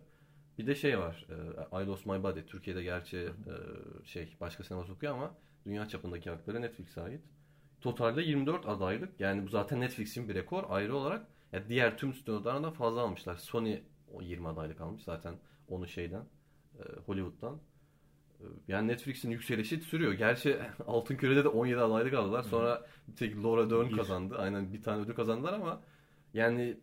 [0.57, 1.25] Bir de şey var.
[1.73, 2.41] E, I Lost My Body.
[2.41, 3.53] Türkiye'de gerçi e,
[4.05, 7.21] şey başka sinema sokuyor ama dünya çapındaki hakları Netflix'e ait.
[7.83, 9.19] Totalde 24 adaylık.
[9.19, 10.63] Yani bu zaten Netflix'in bir rekor.
[10.69, 13.35] Ayrı olarak ya diğer tüm stüdyolardan fazla almışlar.
[13.35, 13.79] Sony
[14.13, 15.35] o 20 adaylık almış zaten
[15.67, 16.23] onu şeyden
[16.79, 17.55] e, Hollywood'dan.
[18.39, 20.13] E, yani Netflix'in yükselişi sürüyor.
[20.13, 22.43] Gerçi Altın Küre'de de 17 adaylık aldılar.
[22.43, 24.35] Sonra bir tek Laura Dern kazandı.
[24.37, 25.81] Aynen bir tane ödül kazandılar ama
[26.33, 26.77] yani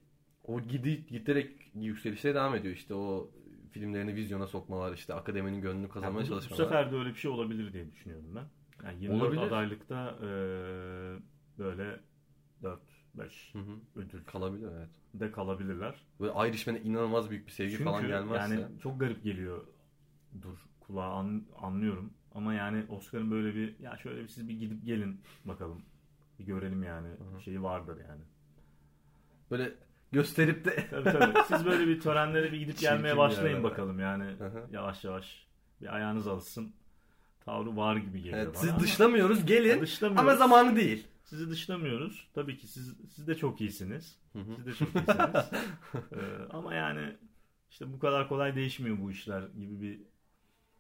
[0.45, 2.75] o gidi, giderek yükselişe devam ediyor.
[2.75, 3.31] İşte o
[3.71, 6.65] filmlerini vizyona sokmalar, işte akademinin gönlünü kazanmaya yani bu, çalışmalar.
[6.65, 8.45] Bu sefer de öyle bir şey olabilir diye düşünüyorum ben.
[8.85, 9.43] Yani 24 olabilir.
[9.43, 10.29] adaylıkta e,
[11.59, 12.01] böyle
[12.63, 12.81] 4
[13.15, 13.53] 5
[13.97, 14.91] ödül kalabilir evet.
[15.15, 15.95] De kalabilirler.
[16.21, 18.55] Böyle Irishman'e inanılmaz büyük bir sevgi Çünkü falan gelmezse.
[18.55, 19.67] yani çok garip geliyor.
[20.43, 22.13] Dur kulağa an, anlıyorum.
[22.35, 25.83] Ama yani Oscar'ın böyle bir ya şöyle bir siz bir gidip gelin bakalım.
[26.39, 27.09] Bir görelim yani.
[27.09, 27.43] Hı-hı.
[27.43, 28.23] Şeyi vardır yani.
[29.51, 29.75] Böyle
[30.13, 31.39] gösterip de tabii tabii.
[31.49, 34.25] Siz böyle bir törenlere bir gidip gelmeye başlayın bakalım yani.
[34.25, 34.67] Hı-hı.
[34.73, 35.47] Yavaş yavaş
[35.81, 36.75] bir ayağınız alışsın.
[37.45, 38.63] Tavrı var gibi geliyor evet, bana.
[38.63, 40.29] Siz dışlamıyoruz gelin dışlamıyoruz.
[40.29, 41.07] ama zamanı değil.
[41.25, 42.29] Sizi dışlamıyoruz.
[42.35, 44.19] Tabii ki siz, siz de çok iyisiniz.
[44.33, 45.51] Siz de çok iyisiniz.
[46.13, 46.17] ee,
[46.51, 47.17] ama yani
[47.71, 50.01] işte bu kadar kolay değişmiyor bu işler gibi bir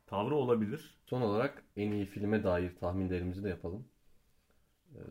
[0.07, 0.95] tavrı olabilir.
[1.07, 3.85] Son olarak en iyi filme dair tahminlerimizi de yapalım.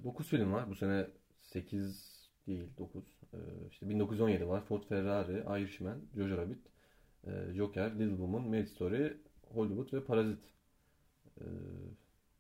[0.04, 0.70] 9 ee, film var.
[0.70, 1.08] Bu sene
[1.42, 3.04] 8 değil 9.
[3.34, 3.38] Ee,
[3.72, 4.62] işte 1917 var.
[4.62, 6.60] Ford Ferrari, Irishman, Jojo Rabbit,
[7.28, 9.18] e, Joker, Little Woman, Marriage Story,
[9.54, 10.40] Hollywood ve Parazit.
[11.42, 11.46] Ee,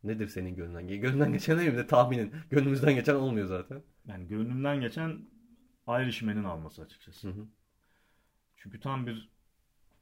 [0.03, 0.87] nedir senin gönlünden?
[0.87, 2.33] Gönlünden geçen değil de tahminin.
[2.49, 3.83] Gönlümüzden geçen olmuyor zaten.
[4.07, 5.25] Yani gönlümden geçen
[5.87, 7.27] Irishman'in alması açıkçası.
[7.27, 7.47] Hı hı.
[8.55, 9.29] Çünkü tam bir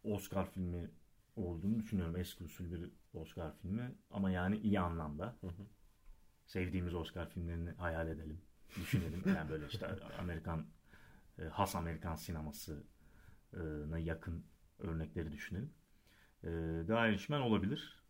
[0.04, 0.90] Oscar filmi
[1.36, 2.18] olduğunu düşünüyorum.
[2.18, 5.36] Eski usul bir Oscar filmi ama yani iyi anlamda.
[5.42, 5.68] Hı hı.
[6.46, 8.42] Sevdiğimiz Oscar filmlerini hayal edelim.
[8.76, 9.24] Düşünelim.
[9.36, 9.88] yani böyle işte
[10.20, 10.66] Amerikan
[11.40, 14.46] e, has Amerikan sinemasına yakın
[14.80, 15.74] örnekleri düşünelim.
[16.44, 16.48] E,
[16.88, 18.04] The Irishman olabilir.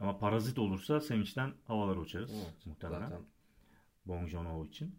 [0.00, 3.08] Ama parazit olursa sevinçten havalar uçarız evet, muhtemelen.
[3.08, 3.20] Zaten.
[4.06, 4.98] Bong Joon-ho için.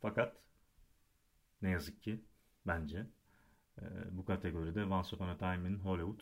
[0.00, 0.36] Fakat
[1.62, 2.20] ne yazık ki
[2.66, 3.06] bence
[3.78, 6.20] e, bu kategoride Once Upon a Time in Hollywood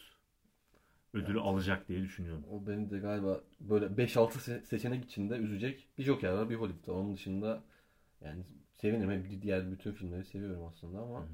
[1.14, 1.46] ödülü evet.
[1.46, 2.44] alacak diye düşünüyorum.
[2.50, 5.88] O beni de galiba böyle 5-6 seçenek içinde üzecek.
[5.98, 7.00] Bir Joker var, bir Hollywood var.
[7.00, 7.62] Onun dışında
[8.20, 8.42] yani
[8.74, 9.10] sevinirim.
[9.10, 11.28] Hem diğer bütün filmleri seviyorum aslında ama Hı-hı.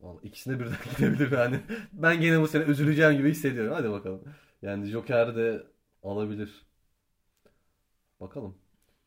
[0.00, 1.60] Vallahi ikisine birden gidebilir yani.
[1.92, 3.72] ben gene bu sene üzüleceğim gibi hissediyorum.
[3.72, 4.22] Hadi bakalım.
[4.62, 5.66] Yani Joker de
[6.02, 6.66] alabilir.
[8.20, 8.58] Bakalım.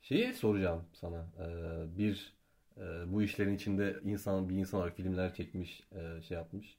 [0.02, 1.28] Şeyi soracağım sana.
[1.40, 2.34] Ee, bir
[2.78, 2.82] e,
[3.14, 6.78] bu işlerin içinde insan bir insan olarak filmler çekmiş, e, şey yapmış.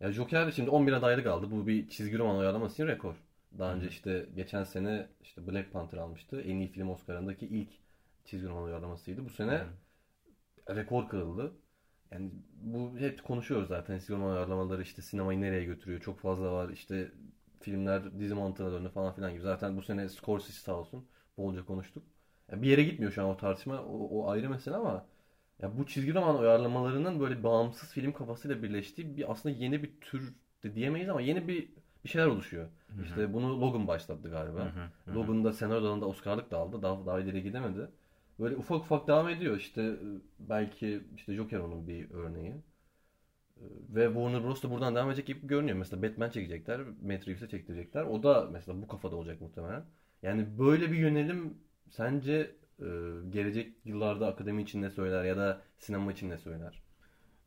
[0.00, 1.50] Ya Joker şimdi 11 adaylık aldı.
[1.50, 3.14] Bu bir çizgi roman uyarlaması için rekor.
[3.58, 6.40] Daha önce işte geçen sene işte Black Panther almıştı.
[6.40, 7.68] En iyi film Oscar'ındaki ilk
[8.24, 9.24] çizgi roman uyarlamasıydı.
[9.24, 9.64] Bu sene
[10.68, 10.76] hmm.
[10.76, 11.52] rekor kırıldı.
[12.10, 12.30] Yani
[12.62, 16.00] bu hep konuşuyoruz zaten çizgi roman uyarlamaları işte sinemayı nereye götürüyor.
[16.00, 16.70] Çok fazla var.
[16.70, 17.12] İşte
[17.64, 19.42] filmler dizi mantığına döndü falan filan gibi.
[19.42, 21.06] Zaten bu sene Scorsese sağ olsun
[21.38, 22.02] bolca konuştuk.
[22.50, 23.82] Yani bir yere gitmiyor şu an o tartışma.
[23.82, 25.06] O, o ayrı mesele ama
[25.62, 30.34] ya bu çizgi roman uyarlamalarının böyle bağımsız film kafasıyla birleştiği bir aslında yeni bir tür
[30.62, 31.68] de diyemeyiz ama yeni bir
[32.04, 32.68] bir şeyler oluşuyor.
[32.86, 33.02] Hı-hı.
[33.02, 34.60] İşte bunu Logan başlattı galiba.
[34.60, 35.14] Hı-hı.
[35.14, 36.82] Logan da senaryo dalında Oscar'lık da aldı.
[36.82, 37.88] Daha, daha ileri gidemedi.
[38.40, 39.56] Böyle ufak ufak devam ediyor.
[39.56, 39.96] İşte
[40.38, 42.54] belki işte Joker onun bir örneği.
[43.88, 44.62] Ve Warner Bros.
[44.62, 45.76] da buradan devam edecek gibi görünüyor.
[45.76, 48.04] Mesela Batman çekecekler, Matrix'e çektirecekler.
[48.04, 49.84] O da mesela bu kafada olacak muhtemelen.
[50.22, 51.58] Yani böyle bir yönelim
[51.90, 52.86] sence e,
[53.30, 56.82] gelecek yıllarda akademi için ne söyler ya da sinema için ne söyler?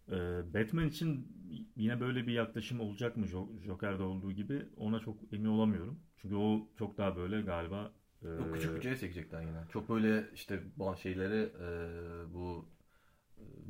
[0.08, 0.16] E,
[0.54, 1.28] Batman için
[1.76, 3.26] yine böyle bir yaklaşım olacak mı
[3.66, 6.00] Joker'da olduğu gibi ona çok emin olamıyorum.
[6.18, 7.92] Çünkü o çok daha böyle galiba
[8.22, 9.60] e, küçük bütçeye çekecekler yine.
[9.70, 10.64] Çok böyle işte
[11.02, 11.50] şeyleri
[12.34, 12.66] bu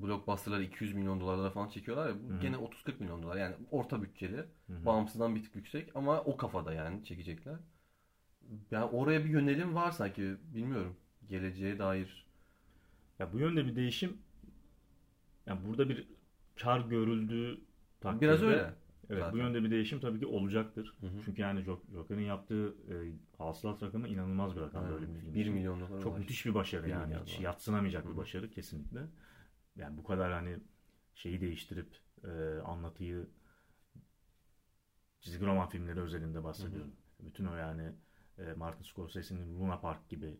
[0.02, 2.16] blockbuster'ları 200 milyon dolarlara falan çekiyorlar ya.
[2.24, 2.40] Bu Hı-hı.
[2.40, 3.38] gene 30-40 milyon dolar.
[3.38, 4.38] Yani orta bütçeli.
[4.38, 4.86] Hı-hı.
[4.86, 7.56] Bağımsızdan bir tık yüksek ama o kafada yani çekecekler.
[8.72, 10.36] Yani oraya bir yönelim var sanki.
[10.56, 10.96] Bilmiyorum.
[11.30, 12.28] Geleceğe dair.
[13.20, 14.18] Ya bu yönde bir değişim
[15.48, 16.08] yani burada bir
[16.56, 17.62] kar görüldüğü
[18.02, 18.74] takdirde Biraz öyle.
[19.10, 19.34] Evet zaten.
[19.34, 20.94] bu yönde bir değişim tabii ki olacaktır.
[21.00, 21.22] Hı hı.
[21.26, 21.64] Çünkü yani
[21.94, 22.94] Joker'in yaptığı e,
[23.38, 25.34] hasılat rakamı inanılmaz bir rakam böyle bir film.
[25.34, 26.02] 1 milyon dolar.
[26.02, 26.20] Çok var.
[26.20, 27.16] müthiş bir başarı yani.
[27.26, 28.12] Hiç yatsınamayacak hı hı.
[28.12, 29.00] bir başarı kesinlikle
[29.78, 30.58] yani bu kadar hani
[31.16, 33.28] şeyi değiştirip e, anlatıyı
[35.20, 36.92] çizgi roman filmleri özelinde bahsediyorum.
[37.18, 37.28] Hı hı.
[37.28, 37.92] Bütün o yani
[38.38, 40.38] e, Martin Scorsese'nin Luna Park gibi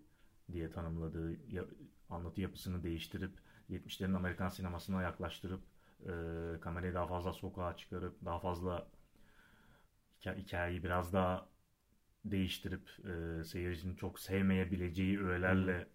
[0.52, 1.66] diye tanımladığı ya,
[2.10, 3.32] anlatı yapısını değiştirip
[3.70, 5.62] 70'lerin Amerikan sinemasına yaklaştırıp
[6.02, 6.12] e,
[6.62, 8.88] kamerayı daha fazla sokağa çıkarıp daha fazla
[10.26, 11.50] hikayeyi biraz daha
[12.26, 15.88] değiştirip e, seyircinin çok sevmeyebileceği öğelerle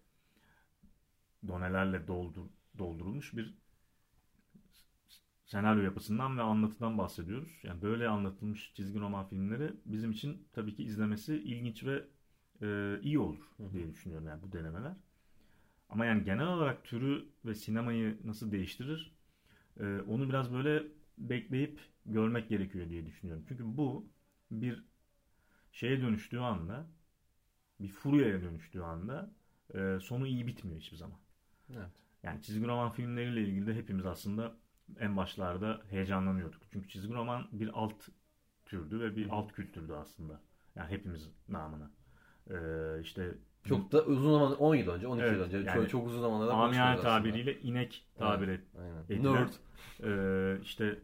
[1.47, 3.53] donelerle doldur, doldurulmuş bir
[5.45, 7.59] senaryo yapısından ve anlatıdan bahsediyoruz.
[7.63, 12.03] Yani böyle anlatılmış çizgi roman filmleri bizim için tabii ki izlemesi ilginç ve
[12.61, 13.39] e, iyi olur
[13.73, 14.93] diye düşünüyorum yani bu denemeler.
[15.89, 19.15] Ama yani genel olarak türü ve sinemayı nasıl değiştirir
[19.79, 20.83] e, onu biraz böyle
[21.17, 23.45] bekleyip görmek gerekiyor diye düşünüyorum.
[23.49, 24.07] Çünkü bu
[24.51, 24.83] bir
[25.73, 26.87] şeye dönüştüğü anda
[27.79, 29.31] bir furyaya dönüştüğü anda
[29.75, 31.19] e, sonu iyi bitmiyor hiçbir zaman.
[31.73, 32.02] Evet.
[32.23, 34.53] Yani çizgi roman filmleriyle ilgili de hepimiz aslında
[34.99, 36.61] en başlarda heyecanlanıyorduk.
[36.71, 38.09] Çünkü çizgi roman bir alt
[38.65, 40.41] türdü ve bir alt kültürdü aslında.
[40.75, 41.91] Yani hepimiz namına.
[42.49, 45.89] Ee, işte Çok da uzun zaman 10 yıl önce, 12 Evet, yıl önce yani çok,
[45.89, 47.03] çok uzun zamanlarda amiyane aslında.
[47.03, 49.03] tabiriyle inek tabir et, Aynen.
[49.09, 49.53] edilen, Nerd.
[50.03, 50.99] Ee, işte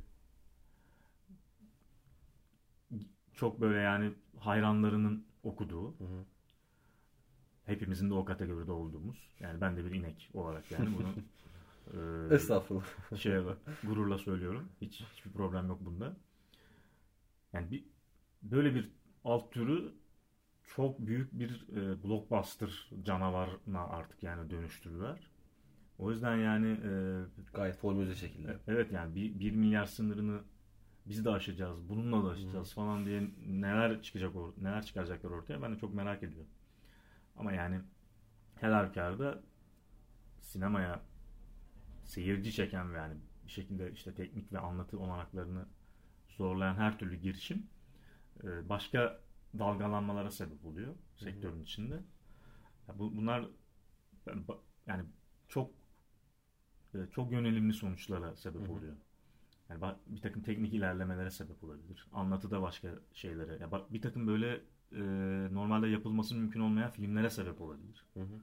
[3.34, 6.26] çok böyle yani hayranlarının okuduğu Hı hı.
[7.70, 11.18] Hepimizin de o kategoride olduğumuz yani ben de bir inek olarak yani bunu
[12.30, 13.18] e, Estağfurullah.
[13.18, 13.34] şey
[13.84, 14.70] gururla söylüyorum.
[14.82, 16.18] Hiç hiçbir problem yok bunda.
[17.54, 17.84] Yani bir
[18.44, 18.92] böyle bir
[19.24, 19.94] alt türü
[20.64, 25.32] çok büyük bir e, blockbuster canavarına artık yani dönüştürüler.
[26.00, 26.92] O yüzden yani e,
[27.54, 28.58] Gayet formülize şekilde.
[28.68, 30.42] evet yani bir, bir milyar sınırını
[31.08, 35.76] biz de aşacağız, bununla da aşacağız falan diye neler çıkacak or- neler çıkaracaklar ortaya ben
[35.76, 36.50] de çok merak ediyorum.
[37.40, 37.82] Ama yani
[38.56, 39.44] her halükarda
[40.42, 41.02] sinemaya
[42.04, 45.66] seyirci çeken ve yani bir şekilde işte teknik ve anlatı olanaklarını
[46.30, 47.68] zorlayan her türlü girişim
[48.44, 49.22] e, başka
[49.60, 52.00] dalgalanmalara sebep oluyor sektörün içinde.
[52.96, 53.46] Bu, bunlar
[54.88, 55.04] yani
[55.48, 55.72] çok
[56.94, 58.96] e, çok yönelimli sonuçlara sebep oluyor.
[59.70, 62.08] Yani bir takım teknik ilerlemelere sebep olabilir.
[62.14, 63.58] Anlatıda başka şeylere.
[63.62, 64.62] Ya bir takım böyle
[64.92, 65.02] e,
[65.54, 68.06] normalde yapılması mümkün olmayan filmlere sebep olabilir.
[68.14, 68.40] Hı hı.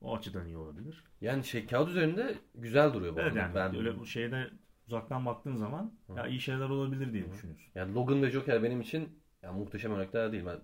[0.00, 1.04] O açıdan iyi olabilir.
[1.20, 4.50] Yani şey kağıt üzerinde güzel duruyor bu Evet yani ben, öyle bu şeyde
[4.86, 7.72] uzaktan baktığın zaman ya iyi şeyler olabilir diye düşünüyorsun.
[7.74, 9.08] yani Logan ve Joker benim için
[9.42, 10.44] yani muhteşem örnekler değil.
[10.46, 10.58] Ben,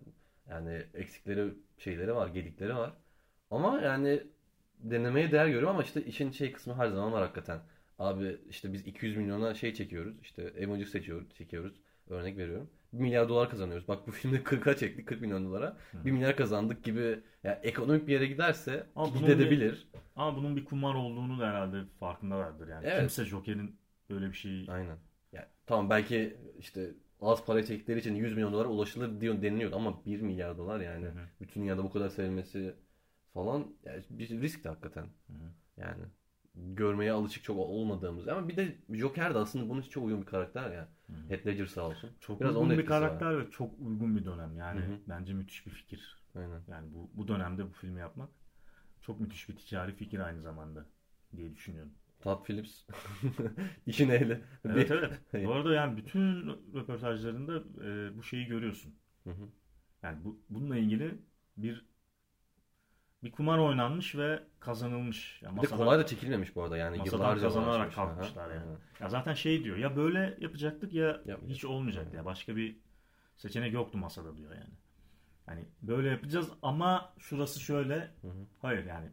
[0.51, 2.92] yani eksikleri şeyleri var, gedikleri var.
[3.51, 4.22] Ama yani
[4.78, 7.61] denemeye değer görüyorum ama işte işin şey kısmı her zaman var hakikaten.
[7.98, 10.14] Abi işte biz 200 milyona şey çekiyoruz.
[10.22, 11.74] işte Avengers seçiyoruz, çekiyoruz.
[12.09, 12.70] Örnek veriyorum.
[12.93, 13.88] 1 milyar dolar kazanıyoruz.
[13.88, 15.76] Bak bu filmde 40'a çektik 40 milyon dolara.
[16.05, 19.88] 1 milyar kazandık gibi yani ekonomik bir yere giderse Ama gidebilir.
[20.16, 22.86] Ama bunun bir kumar olduğunu da herhalde farkındalardır yani.
[22.86, 23.01] Evet.
[23.01, 23.76] Kimse Joker'in
[24.11, 24.97] böyle bir şeyi Aynen.
[25.32, 30.05] Yani, tamam belki işte az para çektikleri için 100 milyon dolara ulaşılır diyor deniliyor ama
[30.07, 31.28] 1 milyar dolar yani Hı hı.
[31.41, 32.74] bütün dünyada bu kadar sevilmesi
[33.34, 35.03] falan yani bir risk de hakikaten.
[35.28, 35.34] hı.
[35.76, 36.03] Yani
[36.55, 40.26] görmeye alışık çok olmadığımız ama bir de Joker de aslında bunun için çok uygun bir
[40.26, 40.88] karakter ya.
[41.28, 42.11] Heath Ledger sağ olsun.
[42.20, 43.18] çok Biraz uygun bir etkisi var.
[43.18, 44.57] karakter ve çok uygun bir dönem.
[44.57, 44.98] Yani Hı hı.
[45.09, 46.20] bence müthiş bir fikir.
[46.34, 46.62] Aynen.
[46.68, 48.30] Yani bu, bu dönemde bu filmi yapmak
[49.03, 50.86] çok müthiş bir ticari fikir aynı zamanda
[51.36, 51.92] diye düşünüyorum.
[52.20, 52.82] Todd Phillips
[53.86, 54.40] işin ehli.
[54.64, 55.20] Evet evet.
[55.46, 58.94] Bu arada yani bütün röportajlarında e, bu şeyi görüyorsun.
[59.24, 59.48] Hı hı.
[60.03, 61.18] Yani bu, bununla ilgili
[61.57, 61.86] bir
[63.24, 65.42] bir kumar oynanmış ve kazanılmış.
[65.42, 68.76] Yani Bir de masada- kolay da çekilmemiş bu arada yani masadan yıllarca kazanarak kalkmışlar yani.
[69.00, 72.76] Ya zaten şey diyor ya böyle yapacaktık ya hiç olmayacak ya başka bir
[73.36, 74.74] seçenek yoktu masada diyor yani.
[75.46, 77.94] Hani böyle yapacağız ama şurası şöyle.
[77.96, 78.46] Hı hı.
[78.62, 79.08] Hayır yani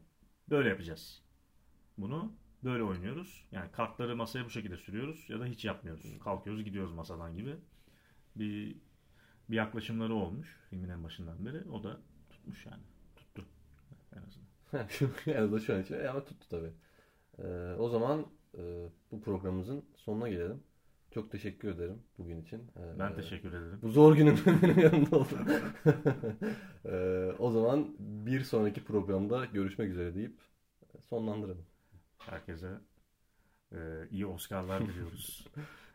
[0.49, 1.21] böyle yapacağız.
[1.97, 2.33] Bunu
[2.63, 3.43] böyle oynuyoruz.
[3.51, 6.19] Yani kartları masaya bu şekilde sürüyoruz ya da hiç yapmıyoruz.
[6.23, 7.55] Kalkıyoruz gidiyoruz masadan gibi.
[8.35, 8.75] Bir
[9.49, 11.69] bir yaklaşımları olmuş filmin en başından beri.
[11.71, 11.97] O da
[12.29, 12.83] tutmuş yani.
[14.73, 15.57] En azından.
[15.57, 16.71] şu an için ama tuttu tabii.
[17.39, 18.25] Ee, o zaman
[18.57, 20.63] e, bu programımızın sonuna gelelim.
[21.11, 22.57] Çok teşekkür ederim bugün için.
[22.59, 23.79] Ee, Ben teşekkür ederim.
[23.81, 25.39] Bu zor günümde benim yanımda oldun.
[26.85, 30.39] Ee, o zaman bir sonraki programda görüşmek üzere deyip
[31.09, 31.65] sonlandıralım.
[32.17, 32.69] Herkese
[33.71, 33.77] e,
[34.11, 35.47] iyi Oscar'lar diliyoruz.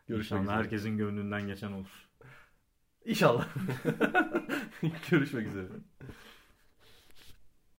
[0.07, 0.55] Görüşmek İnşallah üzere.
[0.63, 2.09] herkesin gönlünden geçen olur.
[3.05, 3.47] İnşallah.
[5.11, 5.67] görüşmek üzere.